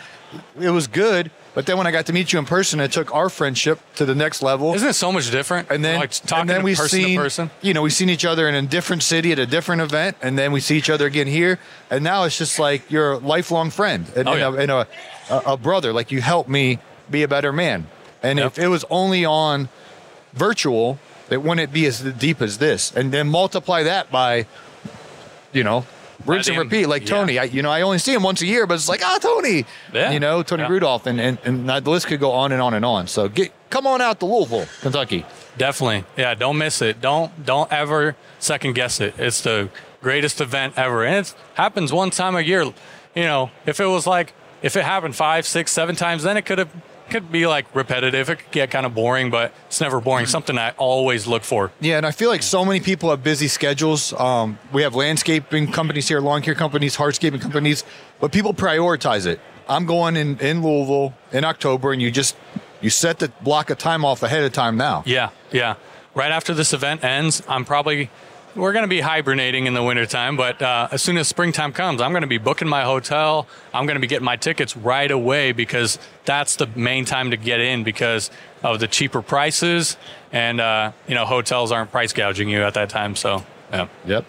it 0.58 0.70
was 0.70 0.86
good. 0.86 1.30
But 1.58 1.66
then 1.66 1.76
when 1.76 1.88
I 1.88 1.90
got 1.90 2.06
to 2.06 2.12
meet 2.12 2.32
you 2.32 2.38
in 2.38 2.44
person, 2.44 2.78
it 2.78 2.92
took 2.92 3.12
our 3.12 3.28
friendship 3.28 3.80
to 3.96 4.04
the 4.04 4.14
next 4.14 4.42
level. 4.42 4.74
Isn't 4.76 4.90
it 4.90 4.92
so 4.92 5.10
much 5.10 5.28
different? 5.32 5.68
and 5.72 5.84
then, 5.84 5.98
like 5.98 6.12
talking 6.12 6.42
and 6.42 6.48
then 6.50 6.62
we've 6.62 6.76
person 6.76 7.00
seen, 7.00 7.16
to 7.16 7.22
person. 7.24 7.50
you 7.62 7.74
know, 7.74 7.82
we've 7.82 7.92
seen 7.92 8.08
each 8.08 8.24
other 8.24 8.48
in 8.48 8.54
a 8.54 8.62
different 8.62 9.02
city 9.02 9.32
at 9.32 9.40
a 9.40 9.46
different 9.46 9.82
event, 9.82 10.16
and 10.22 10.38
then 10.38 10.52
we 10.52 10.60
see 10.60 10.78
each 10.78 10.88
other 10.88 11.04
again 11.04 11.26
here, 11.26 11.58
and 11.90 12.04
now 12.04 12.22
it's 12.22 12.38
just 12.38 12.60
like 12.60 12.88
you're 12.92 13.14
a 13.14 13.18
lifelong 13.18 13.70
friend 13.70 14.06
and, 14.14 14.28
Oh, 14.28 14.34
and, 14.34 14.40
yeah. 14.40 14.48
a, 14.50 14.52
and 14.52 14.70
a, 14.70 14.86
a, 15.30 15.52
a 15.54 15.56
brother. 15.56 15.92
Like 15.92 16.12
you 16.12 16.20
helped 16.20 16.48
me 16.48 16.78
be 17.10 17.24
a 17.24 17.28
better 17.28 17.52
man. 17.52 17.88
And 18.22 18.38
Yep. 18.38 18.46
if 18.46 18.58
it 18.60 18.68
was 18.68 18.84
only 18.88 19.24
on 19.24 19.68
virtual, 20.34 21.00
it 21.28 21.42
wouldn't 21.42 21.72
be 21.72 21.86
as 21.86 22.02
deep 22.02 22.40
as 22.40 22.58
this. 22.58 22.92
And 22.94 23.10
then 23.10 23.28
multiply 23.28 23.82
that 23.82 24.12
by, 24.12 24.46
you 25.52 25.64
know, 25.64 25.86
rinse 26.26 26.48
and 26.48 26.58
repeat. 26.58 26.86
Like 26.86 27.02
yeah. 27.02 27.08
Tony, 27.08 27.38
I, 27.38 27.44
you 27.44 27.62
know, 27.62 27.70
I 27.70 27.82
only 27.82 27.98
see 27.98 28.12
him 28.14 28.22
once 28.22 28.42
a 28.42 28.46
year, 28.46 28.66
but 28.66 28.74
it's 28.74 28.88
like, 28.88 29.02
ah, 29.04 29.18
Tony, 29.20 29.64
Yeah. 29.92 30.10
you 30.10 30.20
know, 30.20 30.42
Tony 30.42 30.62
Yeah. 30.62 30.68
Rudolph, 30.68 31.06
and, 31.06 31.20
and 31.20 31.38
and 31.44 31.68
the 31.68 31.90
list 31.90 32.06
could 32.06 32.20
go 32.20 32.32
on 32.32 32.52
and 32.52 32.60
on 32.62 32.74
and 32.74 32.84
on. 32.84 33.06
So 33.06 33.28
get 33.28 33.52
come 33.70 33.86
on 33.86 34.00
out 34.00 34.20
to 34.20 34.26
Louisville, 34.26 34.66
Kentucky. 34.80 35.24
Definitely. 35.56 36.04
Yeah, 36.16 36.34
don't 36.34 36.58
miss 36.58 36.82
it. 36.82 37.00
Don't 37.00 37.44
don't 37.44 37.70
ever 37.72 38.16
second 38.38 38.74
guess 38.74 39.00
it. 39.00 39.14
It's 39.18 39.40
the 39.42 39.68
greatest 40.02 40.40
event 40.40 40.74
ever. 40.76 41.04
And 41.04 41.26
it 41.26 41.34
happens 41.54 41.92
one 41.92 42.10
time 42.10 42.36
a 42.36 42.40
year. 42.40 42.62
You 43.14 43.24
know, 43.24 43.50
if 43.66 43.80
it 43.80 43.86
was 43.86 44.06
like 44.06 44.32
if 44.62 44.76
it 44.76 44.84
happened 44.84 45.16
five, 45.16 45.46
six, 45.46 45.72
seven 45.72 45.96
times, 45.96 46.22
then 46.24 46.36
it 46.36 46.42
could 46.46 46.58
have 46.58 46.70
could 47.10 47.30
be 47.30 47.46
like 47.46 47.66
repetitive. 47.74 48.30
It 48.30 48.36
could 48.36 48.50
get 48.50 48.70
kind 48.70 48.86
of 48.86 48.94
boring, 48.94 49.30
but 49.30 49.52
it's 49.66 49.80
never 49.80 50.00
boring. 50.00 50.26
Something 50.26 50.58
I 50.58 50.70
always 50.72 51.26
look 51.26 51.44
for. 51.44 51.70
Yeah, 51.80 51.96
and 51.96 52.06
I 52.06 52.10
feel 52.10 52.30
like 52.30 52.42
so 52.42 52.64
many 52.64 52.80
people 52.80 53.10
have 53.10 53.22
busy 53.22 53.48
schedules. 53.48 54.12
Um, 54.14 54.58
we 54.72 54.82
have 54.82 54.94
landscaping 54.94 55.72
companies 55.72 56.08
here, 56.08 56.20
lawn 56.20 56.42
care 56.42 56.54
companies, 56.54 56.96
hardscaping 56.96 57.40
companies, 57.40 57.84
but 58.20 58.32
people 58.32 58.54
prioritize 58.54 59.26
it. 59.26 59.40
I'm 59.68 59.84
going 59.84 60.16
in, 60.16 60.38
in 60.38 60.62
Louisville 60.62 61.14
in 61.32 61.44
October, 61.44 61.92
and 61.92 62.00
you 62.00 62.10
just 62.10 62.36
you 62.80 62.90
set 62.90 63.18
the 63.18 63.28
block 63.42 63.70
of 63.70 63.78
time 63.78 64.04
off 64.04 64.22
ahead 64.22 64.44
of 64.44 64.52
time 64.52 64.76
now. 64.76 65.02
Yeah, 65.04 65.30
yeah. 65.52 65.74
Right 66.14 66.32
after 66.32 66.54
this 66.54 66.72
event 66.72 67.04
ends, 67.04 67.42
I'm 67.48 67.64
probably 67.64 68.10
we're 68.54 68.72
going 68.72 68.84
to 68.84 68.88
be 68.88 69.00
hibernating 69.00 69.66
in 69.66 69.74
the 69.74 69.82
wintertime, 69.82 70.36
but 70.36 70.60
uh, 70.60 70.88
as 70.90 71.02
soon 71.02 71.16
as 71.18 71.28
springtime 71.28 71.72
comes, 71.72 72.00
I'm 72.00 72.12
going 72.12 72.22
to 72.22 72.28
be 72.28 72.38
booking 72.38 72.68
my 72.68 72.82
hotel. 72.82 73.46
I'm 73.72 73.86
going 73.86 73.96
to 73.96 74.00
be 74.00 74.06
getting 74.06 74.24
my 74.24 74.36
tickets 74.36 74.76
right 74.76 75.10
away 75.10 75.52
because 75.52 75.98
that's 76.24 76.56
the 76.56 76.66
main 76.74 77.04
time 77.04 77.30
to 77.30 77.36
get 77.36 77.60
in 77.60 77.84
because 77.84 78.30
of 78.62 78.80
the 78.80 78.88
cheaper 78.88 79.22
prices 79.22 79.96
and 80.32 80.60
uh, 80.60 80.92
you 81.06 81.14
know 81.14 81.24
hotels 81.24 81.72
aren't 81.72 81.90
price 81.90 82.12
gouging 82.12 82.48
you 82.48 82.62
at 82.62 82.74
that 82.74 82.90
time. 82.90 83.16
So 83.16 83.44
yeah. 83.72 83.88
Yep. 84.06 84.24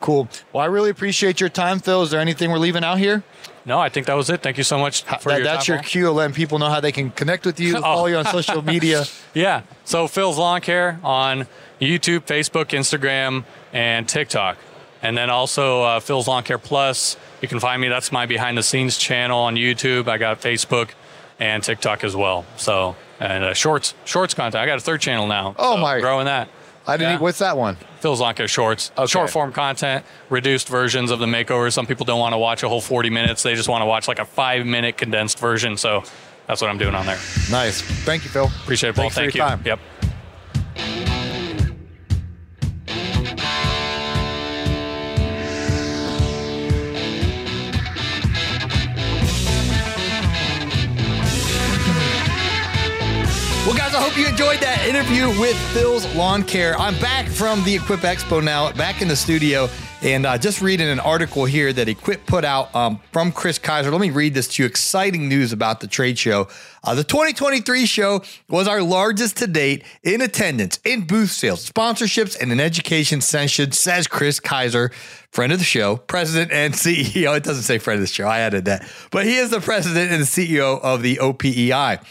Cool. 0.00 0.28
Well, 0.52 0.62
I 0.62 0.66
really 0.66 0.90
appreciate 0.90 1.40
your 1.40 1.48
time, 1.50 1.80
Fill. 1.80 2.02
Is 2.02 2.10
there 2.10 2.20
anything 2.20 2.50
we're 2.50 2.58
leaving 2.58 2.84
out 2.84 2.98
here? 2.98 3.22
No, 3.64 3.78
I 3.80 3.88
think 3.88 4.06
that 4.06 4.14
was 4.14 4.30
it. 4.30 4.42
Thank 4.42 4.56
you 4.56 4.64
so 4.64 4.78
much 4.78 5.02
for 5.02 5.28
That- 5.30 5.38
your 5.38 5.44
that's 5.44 5.66
time, 5.66 5.74
your 5.76 5.82
cue, 5.82 6.10
letting 6.10 6.34
people 6.34 6.58
know 6.58 6.70
how 6.70 6.80
they 6.80 6.92
can 6.92 7.10
connect 7.10 7.44
with 7.44 7.58
you, 7.60 7.72
follow 7.80 8.06
you 8.06 8.16
on 8.16 8.24
social 8.24 8.62
media. 8.62 9.04
Yeah. 9.34 9.62
So 9.84 10.08
Fill's 10.08 10.38
Lawn 10.38 10.60
Care 10.62 10.98
on 11.04 11.46
YouTube, 11.80 12.20
Facebook, 12.20 12.66
Instagram, 12.70 13.44
and 13.72 14.08
TikTok. 14.08 14.56
And 15.02 15.16
then 15.16 15.30
also 15.30 15.82
uh, 15.82 16.00
Fill's 16.00 16.26
Lawn 16.26 16.42
Care 16.42 16.58
Plus. 16.58 17.16
You 17.40 17.46
can 17.48 17.60
find 17.60 17.80
me. 17.80 17.88
That's 17.88 18.10
my 18.10 18.26
behind 18.26 18.56
the 18.58 18.62
scenes 18.64 18.96
channel 18.98 19.38
on 19.40 19.54
YouTube. 19.54 20.08
I 20.08 20.18
got 20.18 20.40
Facebook 20.40 20.90
and 21.38 21.62
TikTok 21.62 22.02
as 22.02 22.16
well. 22.16 22.46
So 22.56 22.96
and 23.20 23.44
uh, 23.44 23.54
shorts, 23.54 23.94
shorts 24.04 24.34
content. 24.34 24.60
I 24.62 24.66
got 24.66 24.78
a 24.78 24.80
third 24.80 25.00
channel 25.00 25.26
now. 25.28 25.54
Oh, 25.58 25.74
so 25.76 25.80
my. 25.82 26.00
Growing 26.00 26.24
that. 26.24 26.48
I 26.88 26.96
didn't. 26.96 27.12
Yeah. 27.14 27.18
What's 27.20 27.38
that 27.38 27.56
one? 27.56 27.76
Fill's 28.00 28.20
Lawn 28.20 28.34
Care 28.34 28.48
Shorts. 28.48 28.90
Okay. 28.96 29.06
Short 29.06 29.30
form 29.30 29.52
content, 29.52 30.04
reduced 30.30 30.68
versions 30.68 31.10
of 31.10 31.18
the 31.18 31.26
makeover. 31.26 31.72
Some 31.72 31.86
people 31.86 32.06
don't 32.06 32.18
want 32.18 32.32
to 32.32 32.38
watch 32.38 32.62
a 32.62 32.68
whole 32.68 32.80
40 32.80 33.10
minutes. 33.10 33.42
They 33.42 33.54
just 33.54 33.68
want 33.68 33.82
to 33.82 33.86
watch 33.86 34.08
like 34.08 34.18
a 34.18 34.24
five 34.24 34.64
minute 34.64 34.96
condensed 34.96 35.38
version. 35.38 35.76
So 35.76 36.02
that's 36.46 36.62
what 36.62 36.70
I'm 36.70 36.78
doing 36.78 36.94
on 36.94 37.04
there. 37.04 37.18
Nice. 37.50 37.82
Thank 37.82 38.24
you, 38.24 38.30
Fill. 38.30 38.46
Appreciate 38.46 38.90
it, 38.90 38.96
Paul. 38.96 39.10
Thank 39.10 39.34
your 39.34 39.44
you. 39.44 39.50
time. 39.50 39.62
Yep. 39.64 39.80
Well, 53.68 53.76
guys, 53.76 53.94
I 53.94 54.00
hope 54.00 54.16
you 54.16 54.26
enjoyed 54.26 54.60
that 54.60 54.86
interview 54.88 55.28
with 55.38 55.54
Fill's 55.74 56.06
Lawn 56.14 56.42
Care. 56.42 56.74
I'm 56.78 56.98
back 57.00 57.26
from 57.26 57.62
the 57.64 57.74
Equip 57.74 58.00
Expo 58.00 58.42
now, 58.42 58.72
back 58.72 59.02
in 59.02 59.08
the 59.08 59.14
studio, 59.14 59.68
And 60.00 60.24
uh, 60.24 60.38
just 60.38 60.62
reading 60.62 60.88
an 60.88 61.00
article 61.00 61.44
here 61.44 61.70
that 61.74 61.86
Equip 61.86 62.24
put 62.24 62.46
out 62.46 62.74
um, 62.74 62.98
from 63.12 63.30
Kris 63.30 63.58
Kiser. 63.58 63.92
Let 63.92 64.00
me 64.00 64.08
read 64.08 64.32
this 64.32 64.48
to 64.54 64.62
you. 64.62 64.66
Exciting 64.66 65.28
news 65.28 65.52
about 65.52 65.80
the 65.80 65.86
trade 65.86 66.18
show. 66.18 66.48
Uh, 66.82 66.94
the 66.94 67.04
2023 67.04 67.84
show 67.84 68.22
was 68.48 68.66
our 68.66 68.80
largest 68.80 69.36
to 69.36 69.46
date 69.46 69.84
in 70.02 70.22
attendance, 70.22 70.80
in 70.82 71.06
booth 71.06 71.32
sales, 71.32 71.68
sponsorships, 71.68 72.40
and 72.40 72.50
in 72.50 72.60
education 72.60 73.20
session, 73.20 73.72
says 73.72 74.06
Kris 74.06 74.40
Kiser, 74.40 74.94
friend 75.30 75.52
of 75.52 75.58
the 75.58 75.64
show, 75.66 75.98
president 75.98 76.52
and 76.52 76.72
CEO. 76.72 77.36
It 77.36 77.42
doesn't 77.44 77.64
say 77.64 77.76
friend 77.76 77.98
of 77.98 78.00
the 78.00 78.06
show. 78.06 78.26
I 78.26 78.38
added 78.38 78.64
that. 78.64 78.90
But 79.10 79.26
he 79.26 79.36
is 79.36 79.50
the 79.50 79.60
president 79.60 80.10
and 80.10 80.22
the 80.22 80.26
CEO 80.26 80.80
of 80.80 81.02
the 81.02 81.16
OPEI. 81.16 82.02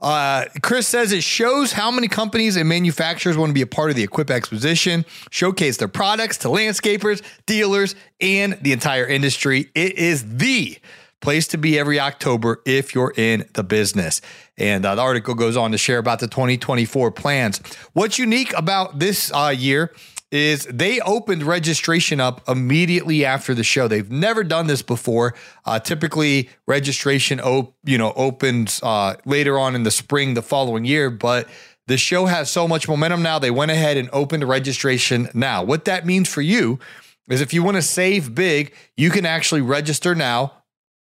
Uh, 0.00 0.44
Chris 0.62 0.86
says 0.86 1.12
it 1.12 1.22
shows 1.22 1.72
how 1.72 1.90
many 1.90 2.06
companies 2.06 2.56
and 2.56 2.68
manufacturers 2.68 3.36
want 3.36 3.50
to 3.50 3.54
be 3.54 3.62
a 3.62 3.66
part 3.66 3.90
of 3.90 3.96
the 3.96 4.02
Equip 4.02 4.30
Exposition, 4.30 5.04
showcase 5.30 5.78
their 5.78 5.88
products 5.88 6.38
to 6.38 6.48
landscapers, 6.48 7.22
dealers, 7.46 7.94
and 8.20 8.58
the 8.60 8.72
entire 8.72 9.06
industry. 9.06 9.70
It 9.74 9.96
is 9.96 10.36
the 10.36 10.78
place 11.20 11.48
to 11.48 11.58
be 11.58 11.78
every 11.78 11.98
October 11.98 12.60
if 12.66 12.94
you're 12.94 13.12
in 13.16 13.48
the 13.54 13.64
business. 13.64 14.20
And 14.58 14.84
uh, 14.84 14.94
the 14.94 15.02
article 15.02 15.34
goes 15.34 15.56
on 15.56 15.72
to 15.72 15.78
share 15.78 15.98
about 15.98 16.20
the 16.20 16.28
2024 16.28 17.10
plans. 17.12 17.58
What's 17.94 18.18
unique 18.18 18.52
about 18.56 18.98
this 18.98 19.32
uh, 19.32 19.54
year 19.56 19.92
is 20.32 20.66
they 20.66 21.00
opened 21.00 21.44
registration 21.44 22.20
up 22.20 22.46
immediately 22.48 23.24
after 23.24 23.54
the 23.54 23.62
show. 23.62 23.86
They've 23.86 24.10
never 24.10 24.42
done 24.42 24.66
this 24.66 24.82
before. 24.82 25.34
Uh, 25.64 25.78
typically, 25.78 26.48
registration 26.66 27.40
op- 27.40 27.74
you 27.84 27.98
know 27.98 28.12
opens 28.16 28.80
uh, 28.82 29.16
later 29.24 29.58
on 29.58 29.74
in 29.74 29.84
the 29.84 29.90
spring 29.90 30.34
the 30.34 30.42
following 30.42 30.84
year, 30.84 31.10
but 31.10 31.48
the 31.86 31.96
show 31.96 32.26
has 32.26 32.50
so 32.50 32.66
much 32.66 32.88
momentum 32.88 33.22
now. 33.22 33.38
They 33.38 33.50
went 33.50 33.70
ahead 33.70 33.96
and 33.96 34.08
opened 34.12 34.44
registration 34.44 35.28
now. 35.34 35.62
What 35.62 35.84
that 35.84 36.04
means 36.04 36.28
for 36.28 36.42
you 36.42 36.80
is 37.28 37.40
if 37.40 37.54
you 37.54 37.62
want 37.62 37.76
to 37.76 37.82
save 37.82 38.34
big, 38.34 38.74
you 38.96 39.10
can 39.10 39.24
actually 39.24 39.60
register 39.60 40.14
now. 40.14 40.52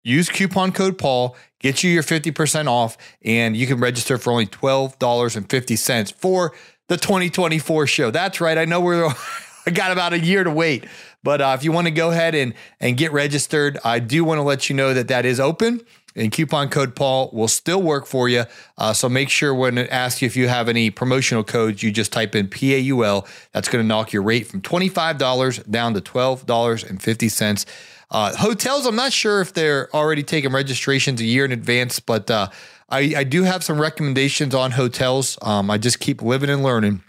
Use 0.04 0.30
coupon 0.30 0.72
code 0.72 1.00
Paul, 1.00 1.36
get 1.60 1.84
you 1.84 1.90
your 1.90 2.04
50% 2.04 2.68
off, 2.68 2.96
and 3.24 3.58
you 3.58 3.66
can 3.66 3.80
register 3.80 4.20
for 4.20 4.32
only 4.32 4.46
$12.50 4.46 6.14
for 6.14 6.54
the 6.88 6.98
2024 6.98 7.88
show. 7.88 8.12
That's 8.12 8.41
right. 8.41 8.58
I 8.58 8.65
know 8.65 8.82
we're 8.82 9.10
I 9.67 9.71
got 9.71 9.91
about 9.91 10.13
a 10.13 10.19
year 10.19 10.43
to 10.43 10.52
wait, 10.52 10.86
but 11.24 11.41
uh, 11.41 11.56
if 11.58 11.63
you 11.63 11.71
want 11.71 11.88
to 11.88 11.91
go 11.91 12.12
ahead 12.12 12.36
and 12.36 12.54
and 12.80 12.98
get 12.98 13.12
registered, 13.12 13.80
I 13.84 14.00
do 14.00 14.24
want 14.24 14.38
to 14.38 14.43
let 14.43 14.69
you 14.69 14.76
know 14.76 14.93
that 14.93 15.08
that 15.08 15.26
is 15.26 15.39
open. 15.39 15.82
And 16.17 16.32
coupon 16.32 16.69
code 16.69 16.95
Paul 16.95 17.30
will 17.34 17.50
still 17.50 17.82
work 17.82 18.06
for 18.06 18.30
you. 18.30 18.45
Uh, 18.78 18.93
so 18.93 19.10
make 19.10 19.30
sure 19.30 19.54
when 19.54 19.78
it 19.78 19.89
asks 19.89 20.21
you 20.21 20.28
if 20.28 20.38
you 20.38 20.48
have 20.48 20.69
any 20.69 20.89
promotional 20.89 21.43
codes, 21.43 21.84
you 21.84 21.91
just 21.91 22.13
type 22.13 22.36
in 22.36 22.48
PAUL. 22.48 23.28
That's 23.52 23.67
going 23.67 23.84
to 23.84 23.88
knock 23.88 24.13
your 24.13 24.24
rate 24.24 24.48
from 24.48 24.62
$25 24.62 25.69
down 25.69 25.93
to 25.93 26.00
$12.50. 26.00 27.65
Uh, 28.12 28.36
hotels, 28.38 28.86
I'm 28.86 28.95
not 28.95 29.12
sure 29.12 29.41
if 29.41 29.54
they're 29.54 29.93
already 29.93 30.24
taking 30.24 30.54
registrations 30.54 31.19
a 31.19 31.26
year 31.26 31.43
in 31.43 31.52
advance, 31.52 32.00
but 32.00 32.32
uh, 32.32 32.48
I, 32.89 33.13
I 33.17 33.24
do 33.24 33.43
have 33.43 33.63
some 33.63 33.80
recommendations 33.80 34.54
on 34.54 34.71
hotels. 34.71 35.38
Um, 35.41 35.71
I 35.71 35.78
just 35.78 36.00
keep 36.00 36.21
living 36.21 36.50
and 36.50 36.63
learning. 36.63 37.04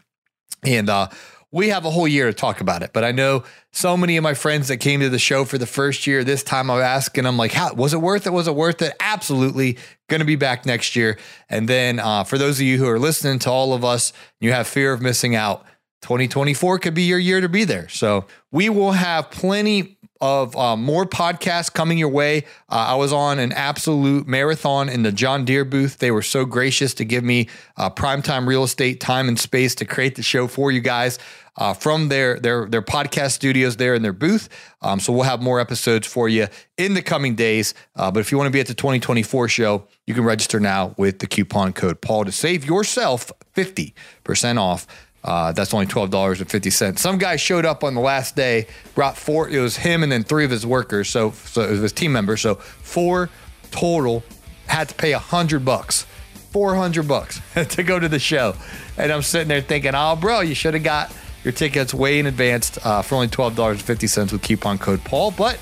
And 0.62 0.88
uh, 0.88 1.08
we 1.52 1.68
have 1.68 1.84
a 1.84 1.90
whole 1.90 2.08
year 2.08 2.26
to 2.26 2.32
talk 2.32 2.60
about 2.60 2.82
it. 2.82 2.92
But 2.92 3.04
I 3.04 3.12
know 3.12 3.44
so 3.72 3.96
many 3.96 4.16
of 4.16 4.22
my 4.22 4.34
friends 4.34 4.68
that 4.68 4.78
came 4.78 5.00
to 5.00 5.08
the 5.08 5.18
show 5.18 5.44
for 5.44 5.58
the 5.58 5.66
first 5.66 6.06
year. 6.06 6.24
This 6.24 6.42
time 6.42 6.70
I'm 6.70 6.80
asking 6.80 7.24
them, 7.24 7.36
like, 7.36 7.52
how 7.52 7.72
was 7.74 7.94
it 7.94 8.00
worth 8.00 8.26
it? 8.26 8.30
Was 8.30 8.48
it 8.48 8.54
worth 8.54 8.82
it? 8.82 8.94
Absolutely. 9.00 9.78
Going 10.08 10.20
to 10.20 10.26
be 10.26 10.36
back 10.36 10.66
next 10.66 10.96
year. 10.96 11.18
And 11.48 11.68
then 11.68 11.98
uh, 11.98 12.24
for 12.24 12.38
those 12.38 12.58
of 12.58 12.66
you 12.66 12.78
who 12.78 12.88
are 12.88 12.98
listening 12.98 13.38
to 13.40 13.50
all 13.50 13.74
of 13.74 13.84
us, 13.84 14.12
you 14.40 14.52
have 14.52 14.66
fear 14.66 14.92
of 14.92 15.00
missing 15.00 15.34
out. 15.34 15.64
2024 16.02 16.78
could 16.78 16.94
be 16.94 17.02
your 17.02 17.18
year 17.18 17.40
to 17.40 17.48
be 17.48 17.64
there. 17.64 17.88
So 17.88 18.26
we 18.52 18.68
will 18.68 18.92
have 18.92 19.30
plenty 19.30 19.95
of 20.20 20.56
uh, 20.56 20.76
more 20.76 21.06
podcasts 21.06 21.72
coming 21.72 21.98
your 21.98 22.08
way. 22.08 22.44
Uh, 22.68 22.86
I 22.88 22.94
was 22.94 23.12
on 23.12 23.38
an 23.38 23.52
absolute 23.52 24.26
marathon 24.26 24.88
in 24.88 25.02
the 25.02 25.12
John 25.12 25.44
Deere 25.44 25.64
booth. 25.64 25.98
They 25.98 26.10
were 26.10 26.22
so 26.22 26.44
gracious 26.44 26.94
to 26.94 27.04
give 27.04 27.24
me 27.24 27.48
uh, 27.76 27.90
primetime 27.90 28.46
real 28.46 28.64
estate 28.64 29.00
time 29.00 29.28
and 29.28 29.38
space 29.38 29.74
to 29.76 29.84
create 29.84 30.14
the 30.14 30.22
show 30.22 30.46
for 30.46 30.70
you 30.70 30.80
guys. 30.80 31.18
Uh, 31.58 31.72
from 31.72 32.10
their 32.10 32.38
their 32.38 32.66
their 32.66 32.82
podcast 32.82 33.30
studios 33.30 33.78
there 33.78 33.94
in 33.94 34.02
their 34.02 34.12
booth, 34.12 34.50
um, 34.82 35.00
so 35.00 35.10
we'll 35.10 35.22
have 35.22 35.40
more 35.40 35.58
episodes 35.58 36.06
for 36.06 36.28
you 36.28 36.46
in 36.76 36.92
the 36.92 37.00
coming 37.00 37.34
days. 37.34 37.72
Uh, 37.94 38.10
but 38.10 38.20
if 38.20 38.30
you 38.30 38.36
want 38.36 38.46
to 38.46 38.52
be 38.52 38.60
at 38.60 38.66
the 38.66 38.74
2024 38.74 39.48
show, 39.48 39.86
you 40.06 40.12
can 40.12 40.22
register 40.22 40.60
now 40.60 40.94
with 40.98 41.18
the 41.20 41.26
coupon 41.26 41.72
code 41.72 42.02
Paul 42.02 42.26
to 42.26 42.32
save 42.32 42.66
yourself 42.66 43.32
50% 43.54 44.60
off 44.60 44.86
uh, 45.26 45.50
that's 45.50 45.74
only 45.74 45.86
twelve 45.86 46.10
dollars 46.10 46.40
and 46.40 46.48
fifty 46.48 46.70
cents. 46.70 47.02
Some 47.02 47.18
guy 47.18 47.34
showed 47.34 47.66
up 47.66 47.82
on 47.82 47.94
the 47.94 48.00
last 48.00 48.36
day, 48.36 48.68
brought 48.94 49.18
four. 49.18 49.48
It 49.48 49.58
was 49.58 49.76
him 49.76 50.04
and 50.04 50.10
then 50.10 50.22
three 50.22 50.44
of 50.44 50.52
his 50.52 50.64
workers. 50.64 51.10
So, 51.10 51.32
so 51.32 51.62
it 51.62 51.70
was 51.70 51.80
his 51.80 51.92
team 51.92 52.12
members. 52.12 52.40
So 52.40 52.54
four 52.54 53.28
total 53.72 54.22
had 54.68 54.88
to 54.88 54.94
pay 54.94 55.12
a 55.12 55.18
hundred 55.18 55.64
bucks, 55.64 56.06
four 56.52 56.76
hundred 56.76 57.08
bucks 57.08 57.40
to 57.54 57.82
go 57.82 57.98
to 57.98 58.08
the 58.08 58.20
show. 58.20 58.54
And 58.96 59.12
I'm 59.12 59.22
sitting 59.22 59.48
there 59.48 59.60
thinking, 59.60 59.92
oh, 59.94 60.14
bro, 60.14 60.40
you 60.40 60.54
should 60.54 60.74
have 60.74 60.84
got 60.84 61.12
your 61.42 61.52
tickets 61.52 61.92
way 61.92 62.20
in 62.20 62.26
advance 62.26 62.78
uh, 62.84 63.02
for 63.02 63.16
only 63.16 63.28
twelve 63.28 63.56
dollars 63.56 63.78
and 63.78 63.84
fifty 63.84 64.06
cents 64.06 64.30
with 64.30 64.42
coupon 64.42 64.78
code 64.78 65.02
Paul. 65.02 65.32
But 65.32 65.58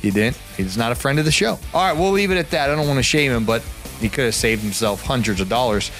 he 0.00 0.12
didn't. 0.12 0.36
He's 0.56 0.76
not 0.76 0.92
a 0.92 0.94
friend 0.94 1.18
of 1.18 1.24
the 1.24 1.32
show. 1.32 1.58
All 1.74 1.82
right, 1.82 1.92
we'll 1.92 2.12
leave 2.12 2.30
it 2.30 2.38
at 2.38 2.50
that. 2.50 2.70
I 2.70 2.76
don't 2.76 2.86
want 2.86 3.00
to 3.00 3.02
shame 3.02 3.32
him, 3.32 3.44
but 3.44 3.62
he 3.98 4.08
could 4.08 4.26
have 4.26 4.34
saved 4.36 4.62
himself 4.62 5.02
hundreds 5.02 5.40
of 5.40 5.48
dollars 5.48 5.90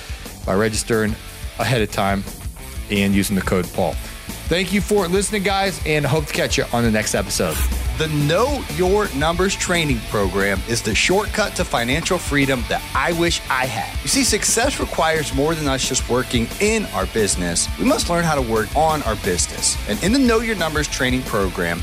by 0.46 0.54
registering 0.54 1.16
ahead 1.58 1.82
of 1.82 1.90
time 1.90 2.22
and 2.90 3.14
using 3.14 3.36
the 3.36 3.42
code 3.42 3.70
Paul. 3.72 3.94
Thank 4.48 4.72
you 4.72 4.80
for 4.80 5.08
listening, 5.08 5.42
guys, 5.42 5.80
and 5.86 6.06
hope 6.06 6.26
to 6.26 6.32
catch 6.32 6.56
you 6.56 6.64
on 6.72 6.84
the 6.84 6.90
next 6.90 7.16
episode. 7.16 7.56
The 7.98 8.06
Know 8.08 8.62
Your 8.76 9.12
Numbers 9.14 9.56
training 9.56 9.98
program 10.10 10.60
is 10.68 10.82
the 10.82 10.94
shortcut 10.94 11.56
to 11.56 11.64
financial 11.64 12.16
freedom 12.16 12.62
that 12.68 12.82
I 12.94 13.12
wish 13.18 13.40
I 13.50 13.66
had. 13.66 14.00
You 14.02 14.08
see, 14.08 14.22
success 14.22 14.78
requires 14.78 15.34
more 15.34 15.54
than 15.54 15.66
us 15.66 15.88
just 15.88 16.08
working 16.08 16.46
in 16.60 16.84
our 16.86 17.06
business. 17.06 17.68
We 17.78 17.86
must 17.86 18.08
learn 18.08 18.22
how 18.22 18.34
to 18.34 18.42
work 18.42 18.74
on 18.76 19.02
our 19.02 19.16
business. 19.16 19.76
And 19.88 20.00
in 20.04 20.12
the 20.12 20.18
Know 20.18 20.40
Your 20.40 20.56
Numbers 20.56 20.86
training 20.86 21.22
program, 21.22 21.82